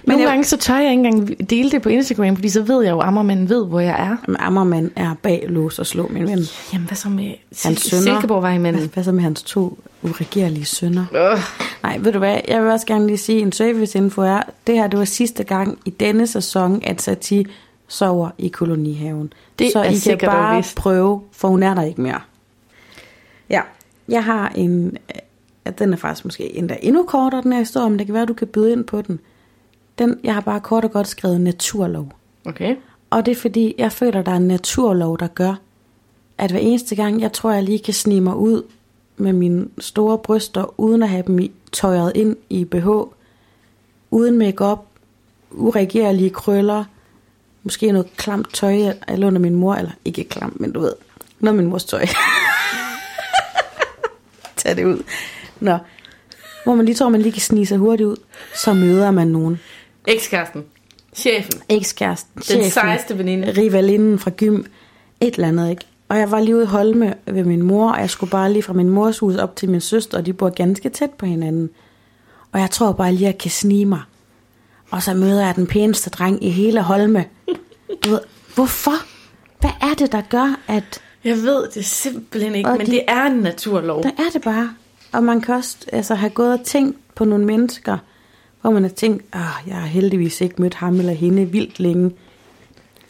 [0.05, 2.63] Men Nogle jeg- gange så tør jeg ikke engang dele det på Instagram, fordi så
[2.63, 4.17] ved jeg jo, at Ammermanden ved, hvor jeg er.
[4.27, 6.39] Jamen, Ammermand er bag lås og slå, min ven.
[6.73, 8.03] Jamen, hvad så med Hans sønner.
[8.03, 8.81] Silkeborgvejmanden?
[8.83, 11.05] Hvad, hvad så med hans to uregerlige sønner?
[11.15, 11.39] Øh.
[11.83, 14.87] Nej, ved du hvad, jeg vil også gerne lige sige, en serviceinfo er, det her
[14.87, 17.47] det var sidste gang i denne sæson, at Sati
[17.89, 19.33] sover i kolonihaven.
[19.59, 22.21] Det så er I kan bare prøve, for hun er der ikke mere.
[23.51, 23.61] Ja,
[24.09, 24.97] jeg har en,
[25.67, 28.27] ja, den er faktisk måske endda endnu kortere, den her historie, men det kan være,
[28.27, 29.21] du kan byde ind på den.
[29.99, 30.21] den.
[30.25, 32.13] Jeg har bare kort og godt skrevet naturlov.
[32.47, 32.77] Okay.
[33.11, 35.55] Og det er fordi, jeg føler, der er en naturlov, der gør,
[36.39, 38.63] at hver eneste gang, jeg tror, jeg lige kan snige mig ud
[39.17, 42.89] med mine store bryster, uden at have dem i, tøjet ind i BH,
[44.11, 44.87] uden makeup,
[45.51, 46.85] uregerlige krøller,
[47.63, 50.93] måske noget klamt tøj, jeg låner min mor, eller ikke klamt, men du ved,
[51.41, 52.07] noget af min mors tøj.
[54.57, 55.03] Tag det ud.
[55.61, 55.79] Nå.
[56.65, 58.17] Hvor man lige tror, man lige kan snige sig hurtigt ud,
[58.57, 59.61] så møder man nogen.
[60.07, 60.65] Ekskæresten.
[61.15, 61.61] Chefen.
[61.69, 63.55] Ekskæresten, Den sejeste veninde.
[63.59, 64.65] rivalinden fra gym,
[65.21, 65.87] et eller andet, ikke?
[66.09, 68.63] Og jeg var lige ude i Holme ved min mor, og jeg skulle bare lige
[68.63, 71.71] fra min mors hus op til min søster, og de bor ganske tæt på hinanden.
[72.53, 74.01] Og jeg tror bare lige, at jeg kan snige mig.
[74.91, 77.25] Og så møder jeg den pæneste dreng i hele Holme.
[78.05, 78.21] Du ved,
[78.55, 78.93] hvorfor?
[79.61, 83.03] Hvad er det, der gør, at Jeg ved det simpelthen ikke, Og men de- det
[83.09, 84.03] er en naturlov.
[84.03, 84.75] der er det bare?
[85.15, 87.99] Og man kan også altså, have gået og tænkt på nogle mennesker,
[88.61, 92.11] hvor man har tænkt, ah, jeg har heldigvis ikke mødt ham eller hende vildt længe.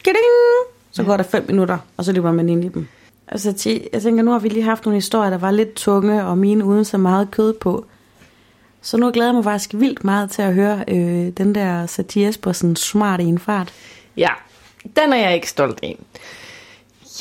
[0.05, 0.25] Geding!
[0.91, 2.87] Så går der fem minutter, og så løber man ind i dem.
[3.29, 6.39] Altså, jeg tænker, nu har vi lige haft nogle historier, der var lidt tunge, og
[6.39, 7.85] mine uden så meget kød på.
[8.83, 12.29] Så nu glæder jeg mig faktisk vildt meget til at høre øh, den der Satie
[12.29, 13.73] Espersen smart i en fart.
[14.17, 14.31] Ja,
[14.97, 15.99] den er jeg ikke stolt af.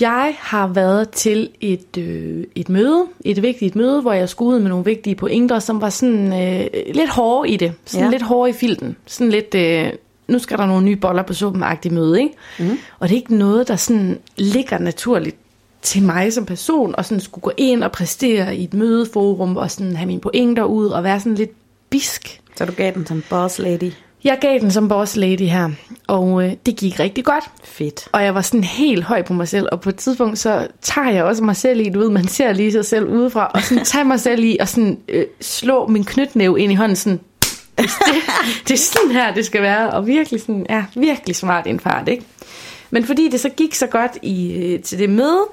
[0.02, 4.60] Jeg har været til et, øh, et møde, et vigtigt møde, hvor jeg skulle ud
[4.60, 7.74] med nogle vigtige pointer, som var sådan øh, lidt hårde i det.
[7.86, 8.12] Sådan Ja.
[8.12, 8.96] lidt hårde i filten.
[9.06, 9.90] Sådan lidt, øh,
[10.28, 12.34] nu skal der nogle nye boller på suppen møde, ikke?
[12.60, 12.78] Mm.
[13.00, 15.36] Og det er ikke noget, der sådan ligger naturligt
[15.82, 19.72] til mig som person, og sådan skulle gå ind og præstere i et mødeforum, og
[19.72, 21.52] sådan have mine pointer ud, og være sådan lidt
[21.90, 22.42] bisk.
[22.56, 23.92] Så du gav den som boss lady.
[24.24, 25.70] Jeg gav den som boss lady her,
[26.08, 27.44] og øh, det gik rigtig godt.
[27.64, 28.08] Fedt.
[28.12, 31.10] Og jeg var sådan helt høj på mig selv, og på et tidspunkt, så tager
[31.10, 33.86] jeg også mig selv i, du ved, man ser lige sig selv udefra, og sådan
[33.86, 37.20] tager mig selv i, og sådan øh, slå min knytnæve ind i hånden, sådan,
[37.78, 37.90] det,
[38.68, 42.24] det er sådan her, det skal være, og virkelig sådan, ja, virkelig smart indfart, ikke?
[42.92, 45.46] Men fordi det så gik så godt i, øh, til det møde,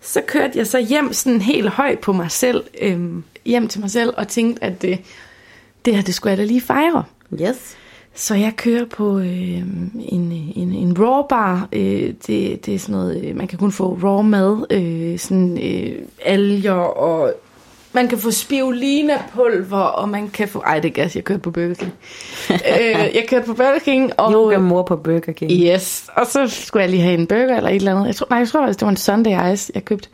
[0.00, 3.00] så kørte jeg så hjem sådan helt høj på mig selv, øh,
[3.44, 4.98] hjem til mig selv, og tænkte, at det,
[5.84, 7.04] det her, det skulle jeg da lige fejre.
[7.42, 7.76] Yes.
[8.16, 11.68] Så jeg kører på øh, en, en, en raw bar.
[11.72, 14.66] Øh, det, det er sådan noget, øh, man kan kun få raw mad.
[14.70, 17.32] Øh, sådan øh, alger og...
[17.92, 20.58] Man kan få spirulina-pulver, og man kan få...
[20.60, 21.92] Ej, det er gas, jeg kørte på Burger King.
[22.50, 24.32] øh, jeg kørte på Burger King, og...
[24.32, 25.52] Yoga mor på Burger King.
[25.52, 28.06] Yes, og så skulle jeg lige have en burger eller et eller andet.
[28.06, 30.08] Jeg tror, nej, jeg tror faktisk, det var en Sunday Ice, jeg købte.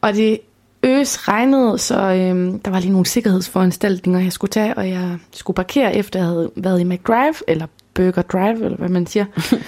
[0.00, 0.38] Og det
[0.82, 5.54] øs regnede, så øhm, der var lige nogle sikkerhedsforanstaltninger, jeg skulle tage, og jeg skulle
[5.54, 9.24] parkere, efter jeg havde været i McDrive, eller Burger Drive, eller hvad man siger.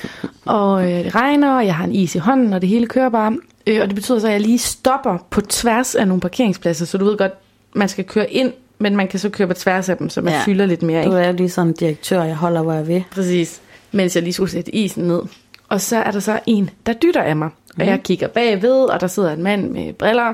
[0.45, 3.09] og øh, det regner, og jeg har en is i hånden, og det hele kører
[3.09, 3.37] bare.
[3.67, 6.99] Øh, og det betyder så, at jeg lige stopper på tværs af nogle parkeringspladser, så
[6.99, 7.33] du ved godt,
[7.75, 10.33] man skal køre ind, men man kan så køre på tværs af dem, så man
[10.33, 10.43] Ja.
[10.45, 11.05] fylder lidt mere.
[11.05, 11.19] Du Ikke?
[11.29, 13.05] er lige sådan en direktør, jeg holder, hvor jeg vil.
[13.11, 13.61] Præcis.
[13.93, 15.21] Mens jeg lige skulle sætte isen ned.
[15.69, 17.49] Og så er der så en, der dytter af mig.
[17.81, 20.33] Og jeg kigger bagved, og der sidder en mand med briller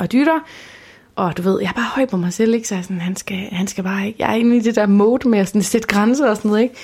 [0.00, 0.38] og dytter.
[1.16, 2.68] Og du ved, jeg er bare høj på mig selv, ikke?
[2.68, 4.16] Så jeg sådan, han skal, han skal bare ikke...
[4.18, 6.62] Jeg er inde i det der mode med at sådan sætte grænser og sådan noget,
[6.62, 6.74] ikke?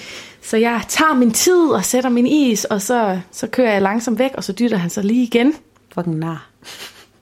[0.42, 4.18] Så jeg tager min tid og sætter min is, og så, så kører jeg langsomt
[4.18, 5.54] væk, og så dytter han så lige igen.
[5.94, 6.48] Fucking nar.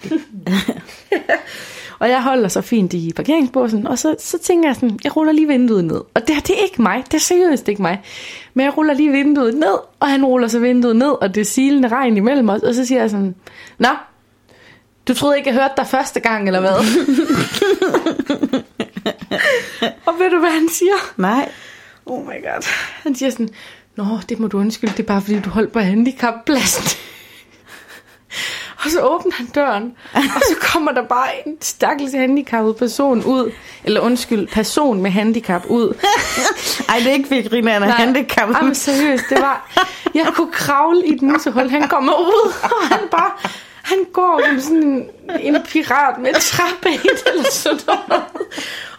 [1.99, 5.33] Og jeg holder så fint i parkeringsbåsen, og så, så tænker jeg sådan, jeg ruller
[5.33, 5.97] lige vinduet ned.
[6.15, 8.03] Og det, her, det er ikke mig, det er seriøst ikke mig.
[8.55, 11.45] Men jeg ruller lige vinduet ned, og han ruller så vinduet ned, og det er
[11.45, 12.63] silende regn imellem os.
[12.63, 13.35] Og så siger jeg sådan,
[13.79, 13.89] Nå,
[15.09, 16.71] du troede ikke, jeg hørte dig første gang, eller hvad?
[20.07, 20.95] og ved du, hvad han siger?
[21.17, 21.49] Nej.
[22.07, 22.67] Oh my god.
[23.03, 23.49] Han siger sådan,
[23.97, 26.99] Nå, det må du undskylde, det er bare fordi, du holdt på handicappladsen.
[28.85, 33.53] og så åbner han døren, og så kommer der bare en stakkels handicappet person ud.
[33.85, 35.95] Eller undskyld, person med handicap ud.
[36.89, 38.57] Ej, det er ikke fordi Grine er handicappet.
[38.57, 39.71] Jamen seriøst, det var...
[40.15, 41.71] Jeg kunne kravle i et musehul.
[41.71, 43.31] Han kommer ud, og han bare...
[43.93, 45.07] Han går som sådan en,
[45.41, 47.79] en pirat med træben eller sådan
[48.09, 48.23] noget.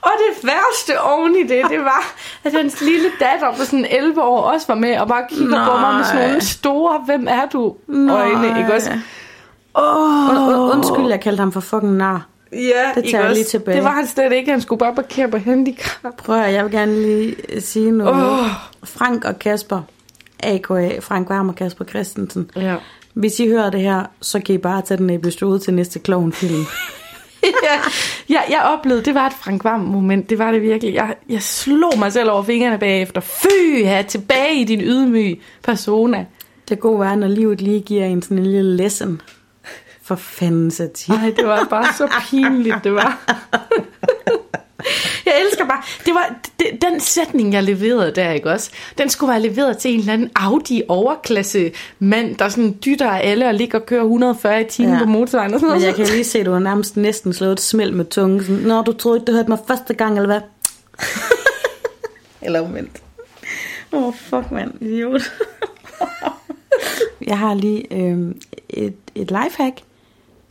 [0.01, 4.21] Og det værste oven i det, det var, at hans lille datter på sådan 11
[4.23, 7.45] år også var med og bare kigger på mig med sådan nogle store, hvem er
[7.53, 7.75] du?
[8.09, 8.91] Øjne, ikke også?
[9.73, 10.29] Oh.
[10.29, 12.25] Und, undskyld, jeg kaldte ham for fucking nar.
[12.51, 13.75] Ja, Det tager jeg lige tilbage.
[13.77, 14.51] Det var han slet ikke.
[14.51, 16.17] Han skulle bare parkere på handicap.
[16.17, 18.31] Prøv at, jeg vil gerne lige sige noget.
[18.31, 18.47] Åh.
[18.83, 19.81] Frank og Kasper,
[20.43, 20.99] a.k.a.
[20.99, 22.51] Frank Varm og Kasper Christensen.
[22.55, 22.75] Ja.
[23.13, 26.65] Hvis I hører det her, så kan I bare tage den episode til næste klovnfilm.
[27.43, 27.79] ja,
[28.29, 30.93] jeg, jeg oplevede, det var et Frank Vam moment, det var det virkelig.
[30.93, 33.21] Jeg, jeg slog mig selv over fingrene bagefter.
[33.21, 36.25] Fy, ja, tilbage i din ydmyge persona.
[36.69, 39.21] Det gode er, når livet lige giver en sådan en lille lesson.
[40.03, 41.17] For fanden satire.
[41.17, 43.19] Nej, det var bare så pinligt, det var.
[45.25, 48.71] Jeg elsker bare, det var det, den sætning, jeg leverede der, ikke også?
[48.97, 53.29] Den skulle være leveret til en eller anden Audi overklasse mand, der sådan dytter af
[53.31, 54.99] alle og ligger og kører 140 i timen Ja.
[54.99, 55.97] på motorvejen og sådan Men noget.
[55.97, 58.39] jeg kan lige se, du har nærmest næsten slået et smæld med tungen.
[58.43, 60.41] Sådan, Nå, du troede ikke, du hørte mig første gang, eller hvad?
[62.41, 63.01] eller omvendt.
[63.93, 64.81] Åh, oh, fuck, mand.
[64.81, 65.21] Idiot.
[67.27, 68.17] jeg har lige øh,
[68.69, 69.77] et, et lifehack.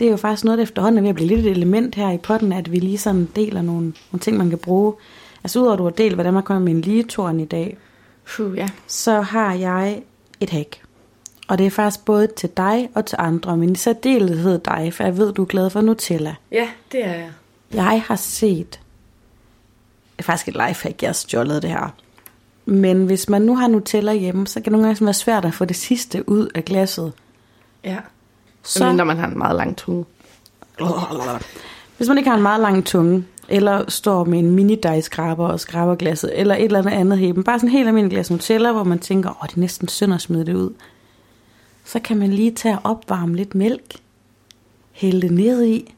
[0.03, 2.11] Det er jo faktisk noget, der efterhånden er ved at blive lidt et element her
[2.11, 4.95] i potten, at vi lige sådan deler nogle, nogle ting, man kan bruge.
[5.45, 7.77] Altså udover at du har delt, hvordan man kommer med en ligetorn i dag,
[8.37, 8.69] Puh, ja.
[8.87, 10.03] så har jeg
[10.41, 10.83] et hack.
[11.49, 15.05] Og det er faktisk både til dig og til andre, men i særdeleshed dig, for
[15.05, 16.35] jeg ved, du er glad for Nutella.
[16.53, 17.31] Ja, det er jeg.
[17.73, 21.95] Jeg har set, det er faktisk et lifehack, jeg har stjålet det her.
[22.65, 25.55] Men hvis man nu har Nutella hjemme, så kan det nogle gange være svært at
[25.55, 27.13] få det sidste ud af glasset.
[27.85, 27.99] Ja.
[28.63, 28.93] Så.
[28.93, 30.05] Når man har en meget lang tunge.
[31.97, 35.61] hvis man ikke har en meget lang tunge, eller står med en mini skraber og
[35.61, 38.99] skraber glasset, eller et eller andet heben, bare sådan helt almindelig glas Nutella, hvor man
[38.99, 40.71] tænker, åh, det er næsten synd at smide det ud.
[41.85, 43.97] Så kan man lige tage og opvarme lidt mælk,
[44.93, 45.95] hælde det ned i,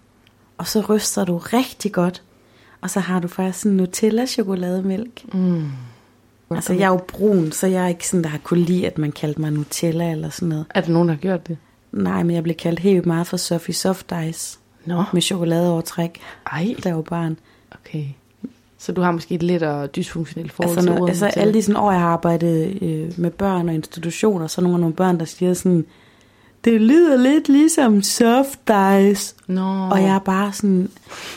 [0.59, 2.23] og så ryster du rigtig godt.
[2.81, 5.35] Og så har du faktisk sådan Nutella chokolademælk.
[5.35, 5.65] Mm.
[6.51, 8.99] Altså, jeg er jo brun, så jeg er ikke sådan, der har kunne lide, at
[8.99, 10.67] man kaldte mig Nutella eller sådan noget.
[10.71, 11.57] Er der nogen, der har gjort det?
[11.95, 16.21] Nej, men jeg blev kaldt helt meget for Sophie Soft Ice Nå, med chokoladeovertræk,
[16.53, 17.39] ej, jeg var barn.
[17.73, 18.05] okay.
[18.79, 21.63] Så du har måske et lidt og dysfunktionelt forhold Altså, til ordet altså alle de
[21.63, 24.95] sådan år, jeg har arbejdet øh, med børn og institutioner, så er nogle af nogle
[24.95, 25.85] børn, der siger sådan,
[26.65, 28.71] det lyder lidt ligesom soft
[29.01, 29.35] ice.
[29.47, 30.91] Nå, Og jeg er bare sådan,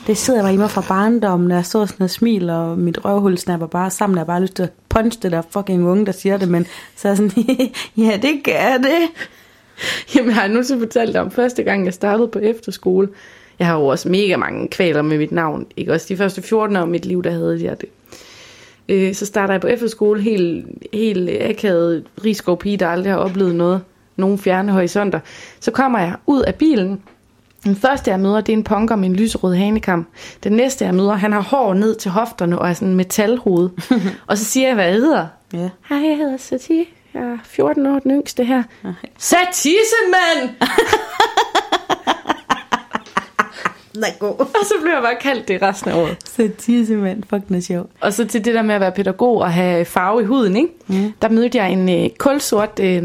[0.08, 3.05] det sidder bare i mig fra barndommen, når jeg står sådan og smiler, og mit
[3.05, 5.88] røvhul snapper bare sammen, og jeg har bare lyst til at punch det der fucking
[5.88, 7.43] unge, der siger det, men så er jeg sådan,
[8.05, 9.28] ja, det gør det.
[10.15, 13.09] Jamen, jeg har nu så fortalt dig om første gang, jeg startede på efterskole.
[13.59, 15.67] Jeg har jo også mega mange kvaler med mit navn.
[15.78, 17.89] Ikke også de første 14 år af mit liv, der havde jeg det.
[18.89, 23.55] Øh, så starter jeg på efterskole, helt, helt akavet rigskov pige, der aldrig har oplevet
[23.55, 23.82] noget.
[24.15, 25.19] Nogen fjerne horisonter.
[25.59, 27.01] Så kommer jeg ud af bilen.
[27.63, 30.07] Den første, jeg møder, det er en punker med en lyserød hanekam.
[30.43, 33.69] Den næste, jeg møder, han har hår ned til hofterne og er sådan en metalhoved.
[34.28, 35.28] og så siger jeg, hvad jeg hedder.
[35.53, 35.69] Ja.
[35.89, 36.86] Hej, jeg hedder Satie.
[37.18, 38.63] Jeg er 14 år, den yngste her.
[39.18, 40.49] Satisse, mand!
[43.93, 44.39] Den er god.
[44.39, 46.18] Og så blev jeg bare kaldt det resten af året.
[46.26, 47.89] Så simpelthen, fuck, den er sjov.
[48.01, 50.70] Og så til det der med at være pædagog og have farve i huden, ikke?
[50.88, 51.13] Mm.
[51.22, 53.03] der mødte jeg en øh, kulsort øh,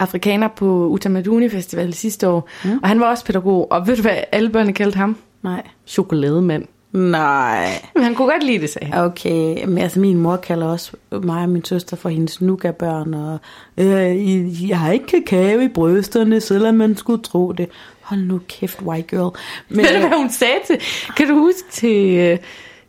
[0.00, 2.48] afrikaner på Utamaduni Festival sidste år.
[2.64, 2.78] Mm.
[2.82, 3.72] Og han var også pædagog.
[3.72, 5.16] Og ved du, hvad alle børnene kaldte ham?
[5.42, 5.62] Nej.
[5.86, 6.64] Chokolademand.
[6.92, 7.86] Nej.
[7.94, 9.04] Men han kunne godt lide det, sagde han.
[9.04, 13.38] Okay, men altså min mor kalder også mig og min søster for hendes nougat-børn, og
[13.78, 17.68] øh, jeg har ikke kakao i brysterne, selvom man skulle tro det.
[18.00, 19.36] Hold nu kæft, white girl.
[19.68, 20.80] Men, Ved du, øh, hvad hun sagde til?
[21.16, 22.38] Kan du huske til uh,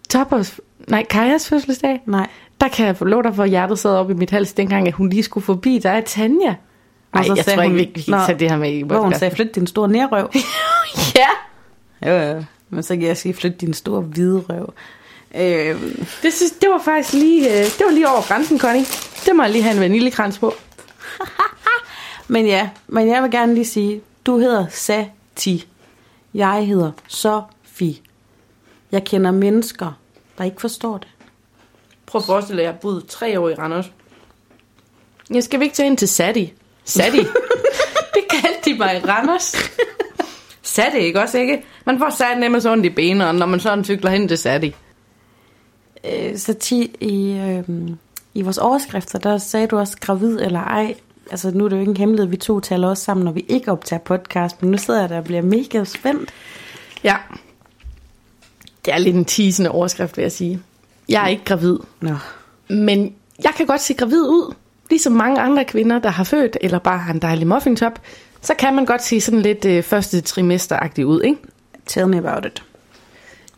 [0.09, 2.01] Toppers, nej, Kajas fødselsdag?
[2.05, 2.27] nej.
[2.61, 4.87] Der kan jeg få lov dig for, at hjertet sad op i mit hals, dengang
[4.87, 6.55] at hun lige skulle forbi dig, Tanja.
[7.13, 8.81] Nej, så jeg sagde tror ikke, hun- vi vi kan tage det her med i
[8.81, 10.29] Hvor hun sagde, flyt din store nærrøv.
[11.15, 11.27] Ja,
[12.11, 12.43] jo, jo.
[12.69, 14.73] Men så kan jeg sige, flyt din store hvide røv.
[15.35, 15.81] Øh,
[16.21, 18.85] det, synes, det var faktisk lige, øh, det var lige over grænsen, Connie.
[19.25, 20.53] Det må jeg lige have en vaniljekrans på.
[22.27, 25.67] men ja, men jeg vil gerne lige sige, du hedder Sati.
[26.33, 27.95] Jeg hedder Sofie.
[28.91, 29.99] Jeg kender mennesker,
[30.37, 31.07] der ikke forstår det.
[32.05, 33.91] Prøv at forestille dig, at jeg boet tre år i Randers.
[35.29, 36.53] Jeg skal vi ikke tage ind til Sati?
[36.85, 37.17] Sati?
[38.15, 39.55] det kaldte de mig i Randers.
[40.77, 41.63] Sati, ikke også, ikke?
[41.85, 44.75] Man får sat nemmest ondt i benene, når man sådan cykler hen til Sati.
[46.05, 47.63] Øh, Sati, i, øh,
[48.33, 50.95] i vores overskrifter, der sagde du også gravid eller ej.
[51.31, 53.45] Altså nu er det jo ikke en hemmelighed, vi to taler også sammen, når vi
[53.47, 56.29] ikke optager podcast, men nu sidder jeg der og bliver mega spændt.
[57.03, 57.15] Ja.
[58.85, 60.61] Det er lidt en teasende overskrift, vil jeg sige.
[61.09, 62.15] Jeg er ikke gravid, Nå.
[62.67, 64.53] men jeg kan godt se gravid ud.
[64.89, 67.99] Ligesom mange andre kvinder, der har født, eller bare har en dejlig muffintop,
[68.47, 71.37] så kan man godt se sådan lidt øh, første trimesteragtig ud, ikke?
[71.85, 72.63] Tell me about it.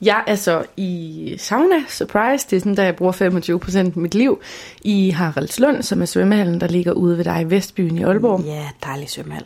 [0.02, 4.16] Jeg er så i sauna, surprise, det er sådan, der jeg bruger 25% af mit
[4.16, 4.40] liv,
[4.82, 8.42] i Haraldslund, som er svømmehallen, der ligger ude ved dig i Vestbyen i Aalborg.
[8.46, 9.44] Ja, dejlig svømmehal.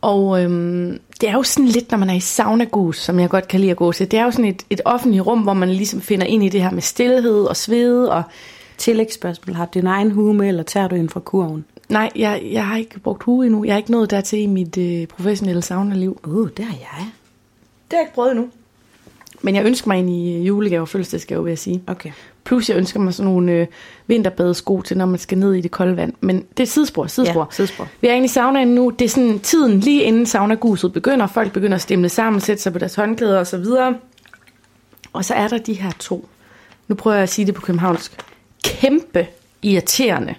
[0.00, 3.48] Og øhm, det er jo sådan lidt, når man er i saunagus, som jeg godt
[3.48, 4.10] kan lide at gå til.
[4.10, 6.62] Det er jo sådan et, et offentligt rum, hvor man ligesom finder ind i det
[6.62, 8.12] her med stillhed og svede.
[8.12, 8.22] Og
[8.78, 9.56] Tillægsspørgsmål.
[9.56, 11.64] Har du din egen hue med, eller tager du en fra kurven?
[11.88, 13.64] Nej, jeg, jeg har ikke brugt hue endnu.
[13.64, 16.20] Jeg er ikke nået dertil i mit øh, professionelle saunaliv.
[16.24, 17.06] Uh, det har jeg.
[17.90, 18.48] Det har jeg ikke prøvet endnu.
[19.42, 21.82] Men jeg ønsker mig en i julegave og fødselsdagsgave, vil jeg sige.
[21.86, 22.10] Okay.
[22.44, 23.66] Plus jeg ønsker mig sådan nogle øh,
[24.06, 26.12] vinterbadesko til, når man skal ned i det kolde vand.
[26.20, 27.40] Men det er sidespor, sidespor.
[27.40, 27.88] Ja, sidespor.
[28.00, 28.90] Vi er inde i saunaen nu.
[28.90, 31.26] Det er sådan tiden lige inden saunaguset begynder.
[31.26, 33.94] Folk begynder at stemle sammen, sætte sig på deres håndklæder og så videre.
[35.12, 36.28] Og så er der de her to.
[36.88, 38.20] Nu prøver jeg at sige det på københavnsk.
[38.64, 39.26] Kæmpe
[39.62, 40.34] irriterende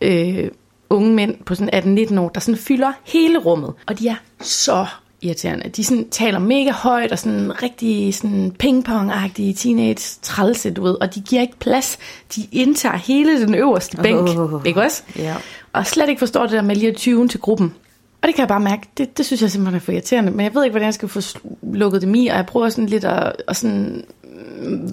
[0.00, 0.50] øh,
[0.90, 3.72] unge mænd på sådan 18-19 år, der sådan fylder hele rummet.
[3.86, 4.86] Og de er så
[5.22, 5.68] irriterende.
[5.68, 10.96] De sådan taler mega højt og sådan rigtig sådan pingpong-agtige teenage trælse, du ved.
[11.00, 11.98] Og de giver ikke plads.
[12.36, 14.28] De indtager hele den øverste bænk.
[14.38, 14.60] Åh.
[14.64, 15.02] Ikke også?
[15.18, 15.34] Ja.
[15.72, 17.74] Og slet ikke forstår det der med lige at tyve til gruppen.
[18.22, 20.30] Og det kan jeg bare mærke, det, det synes jeg simpelthen er for irriterende.
[20.30, 21.20] Men jeg ved ikke, hvordan jeg skal få
[21.62, 24.04] lukket dem i, og jeg prøver sådan lidt at, at sådan,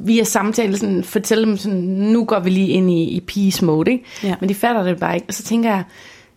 [0.06, 3.92] via samtale sådan, fortælle dem, sådan, nu går vi lige ind i, i peace mode.
[3.92, 4.04] Ikke?
[4.24, 4.36] Ja.
[4.40, 5.26] Men de fatter det bare ikke.
[5.28, 5.84] Og så tænker jeg,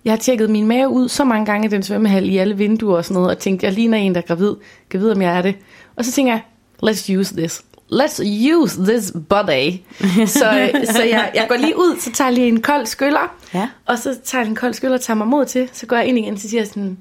[0.04, 2.96] jeg har tjekket min mave ud så mange gange i den svømmehal i alle vinduer
[2.96, 4.52] og sådan noget, og tænkt, jeg ligner en, der er gravid.
[4.90, 5.54] Kan vide, om jeg er det.
[5.96, 6.42] Og så tænker jeg,
[6.90, 7.62] let's use this.
[7.92, 8.22] Let's
[8.54, 9.70] use this body.
[10.26, 13.68] så så jeg, jeg går lige ud, så tager jeg lige en kold skyller, Ja.
[13.86, 15.68] og så tager jeg en kold skyller og tager mig mod til.
[15.72, 16.98] Så går jeg ind igen, så siger sådan,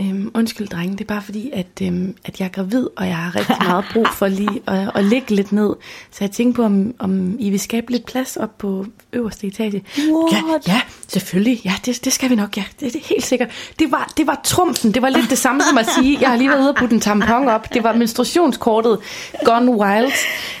[0.00, 3.16] øhm, undskyld drenge, det er bare fordi, at, øhm, at jeg er gravid, og jeg
[3.16, 5.74] har rigtig meget brug for lige at, at ligge lidt ned.
[6.10, 9.84] Så jeg tænkte på, om, om I vil skabe lidt plads op på øverste etage.
[10.32, 11.60] Ja, ja, selvfølgelig.
[11.64, 12.64] Ja, det, det skal vi nok, ja.
[12.80, 13.50] Det, det er helt sikkert.
[13.78, 14.94] Det var, det var trumfen.
[14.94, 16.94] Det var lidt det samme som at sige, jeg har lige været ude og putte
[16.94, 17.74] en tampon op.
[17.74, 18.98] Det var menstruationskortet
[19.44, 20.12] gone wild.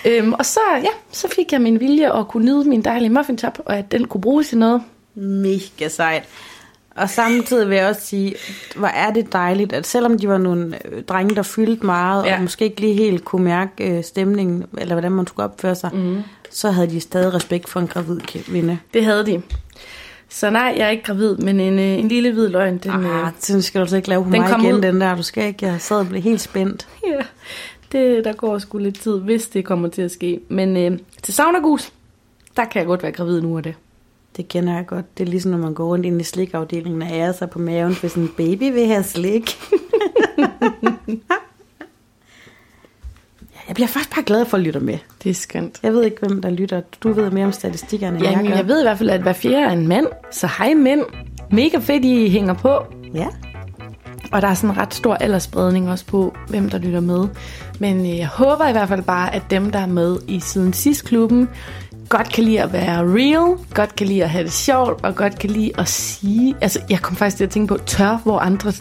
[0.04, 3.58] Øhm, og så, ja, så fik jeg min vilje og kunne nyde min dejlige muffintop,
[3.64, 4.82] og at den kunne bruges til noget.
[5.14, 6.24] Mega sejt.
[6.96, 8.34] Og samtidig vil jeg også sige,
[8.76, 12.36] hvor er det dejligt, at selvom de var nogle øh, drenge, der fyldte meget, ja.
[12.36, 15.90] Og måske ikke lige helt kunne mærke øh, stemningen, eller hvordan man skulle opføre sig,
[15.94, 16.22] mm.
[16.50, 18.78] så havde de stadig respekt for en gravid kvinde.
[18.94, 19.42] Det havde de.
[20.28, 23.04] Så nej, jeg er ikke gravid, men en, øh, en lille hvid løgn, den, Ah,
[23.04, 24.82] øh, den skal du altså ikke lave på den mig igen, ud.
[24.82, 25.16] den der.
[25.16, 25.66] Du skal ikke.
[25.66, 26.88] Jeg sad og blev helt spændt.
[27.12, 27.24] ja,
[27.92, 30.40] det, der går sgu lidt tid, hvis det kommer til at ske.
[30.48, 31.92] Men øh, til saunagus,
[32.56, 33.74] der kan jeg godt være gravid nu af det.
[34.36, 35.18] Det kender jeg godt.
[35.18, 37.94] Det er ligesom, når man går rundt ind i slikafdelingen og ærer sig på maven,
[37.94, 39.50] for sådan en baby vil have slik.
[43.68, 44.98] jeg bliver faktisk bare glad for at lytte med.
[45.22, 45.78] Det er skønt.
[45.82, 46.80] Jeg ved ikke, hvem der lytter.
[47.02, 48.56] Du ved mere om statistikkerne, end jeg gør.
[48.56, 50.06] jeg ved i hvert fald, at hver fjerde er en mand.
[50.30, 51.02] Så hej mænd.
[51.50, 52.84] Mega fedt, I hænger på.
[53.14, 53.26] Ja.
[54.32, 57.28] Og der er sådan en ret stor aldersspredning også på, hvem der lytter med.
[57.80, 60.72] Men øh, jeg håber i hvert fald bare, at dem, der er med i Siden
[60.72, 61.48] Sidst klubben,
[62.08, 65.38] godt kan lide at være real, godt kan lide at have det sjovt, og godt
[65.38, 66.56] kan lide at sige...
[66.60, 68.72] Altså, jeg kom faktisk til at tænke på, tør, hvor andre...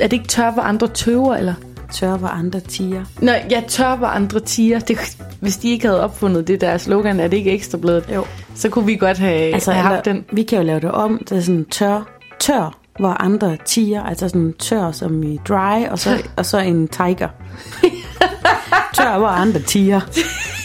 [0.00, 1.54] Er det ikke tør, hvor andre tøver, eller...
[1.92, 3.04] Tør, hvor andre tiger.
[3.20, 4.78] Nå, jeg tør, hvor andre tiger.
[4.78, 8.24] Det, hvis de ikke havde opfundet det der slogan, er det ikke ekstrabladet, Jo.
[8.54, 10.24] så kunne vi godt have, altså, have haft den.
[10.32, 11.22] Vi kan jo lave det om.
[11.28, 14.02] Det er sådan tør, tør, hvor andre tiger.
[14.02, 17.28] Altså sådan tør som i dry, og så, og så en tiger.
[18.96, 20.00] tør, hvor andre tiger.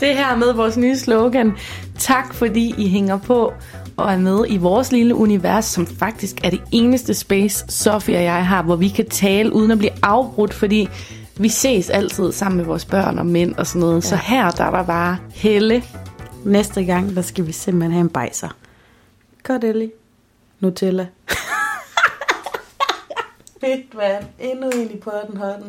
[0.00, 1.52] Det her med vores nye slogan.
[1.98, 3.52] Tak fordi I hænger på
[3.96, 8.22] og er med i vores lille univers, som faktisk er det eneste space, Sofie og
[8.24, 10.88] jeg har, hvor vi kan tale uden at blive afbrudt, fordi
[11.38, 13.94] vi ses altid sammen med vores børn og mænd og sådan noget.
[13.94, 14.00] Ja.
[14.08, 15.82] Så her der er der bare helle.
[16.44, 18.48] Næste gang, der skal vi simpelthen have en bejser.
[19.42, 19.90] Godt, Ellie.
[20.60, 21.06] Nutella.
[23.60, 24.24] Fedt, mand.
[24.38, 25.64] Endnu en i potten, hånden.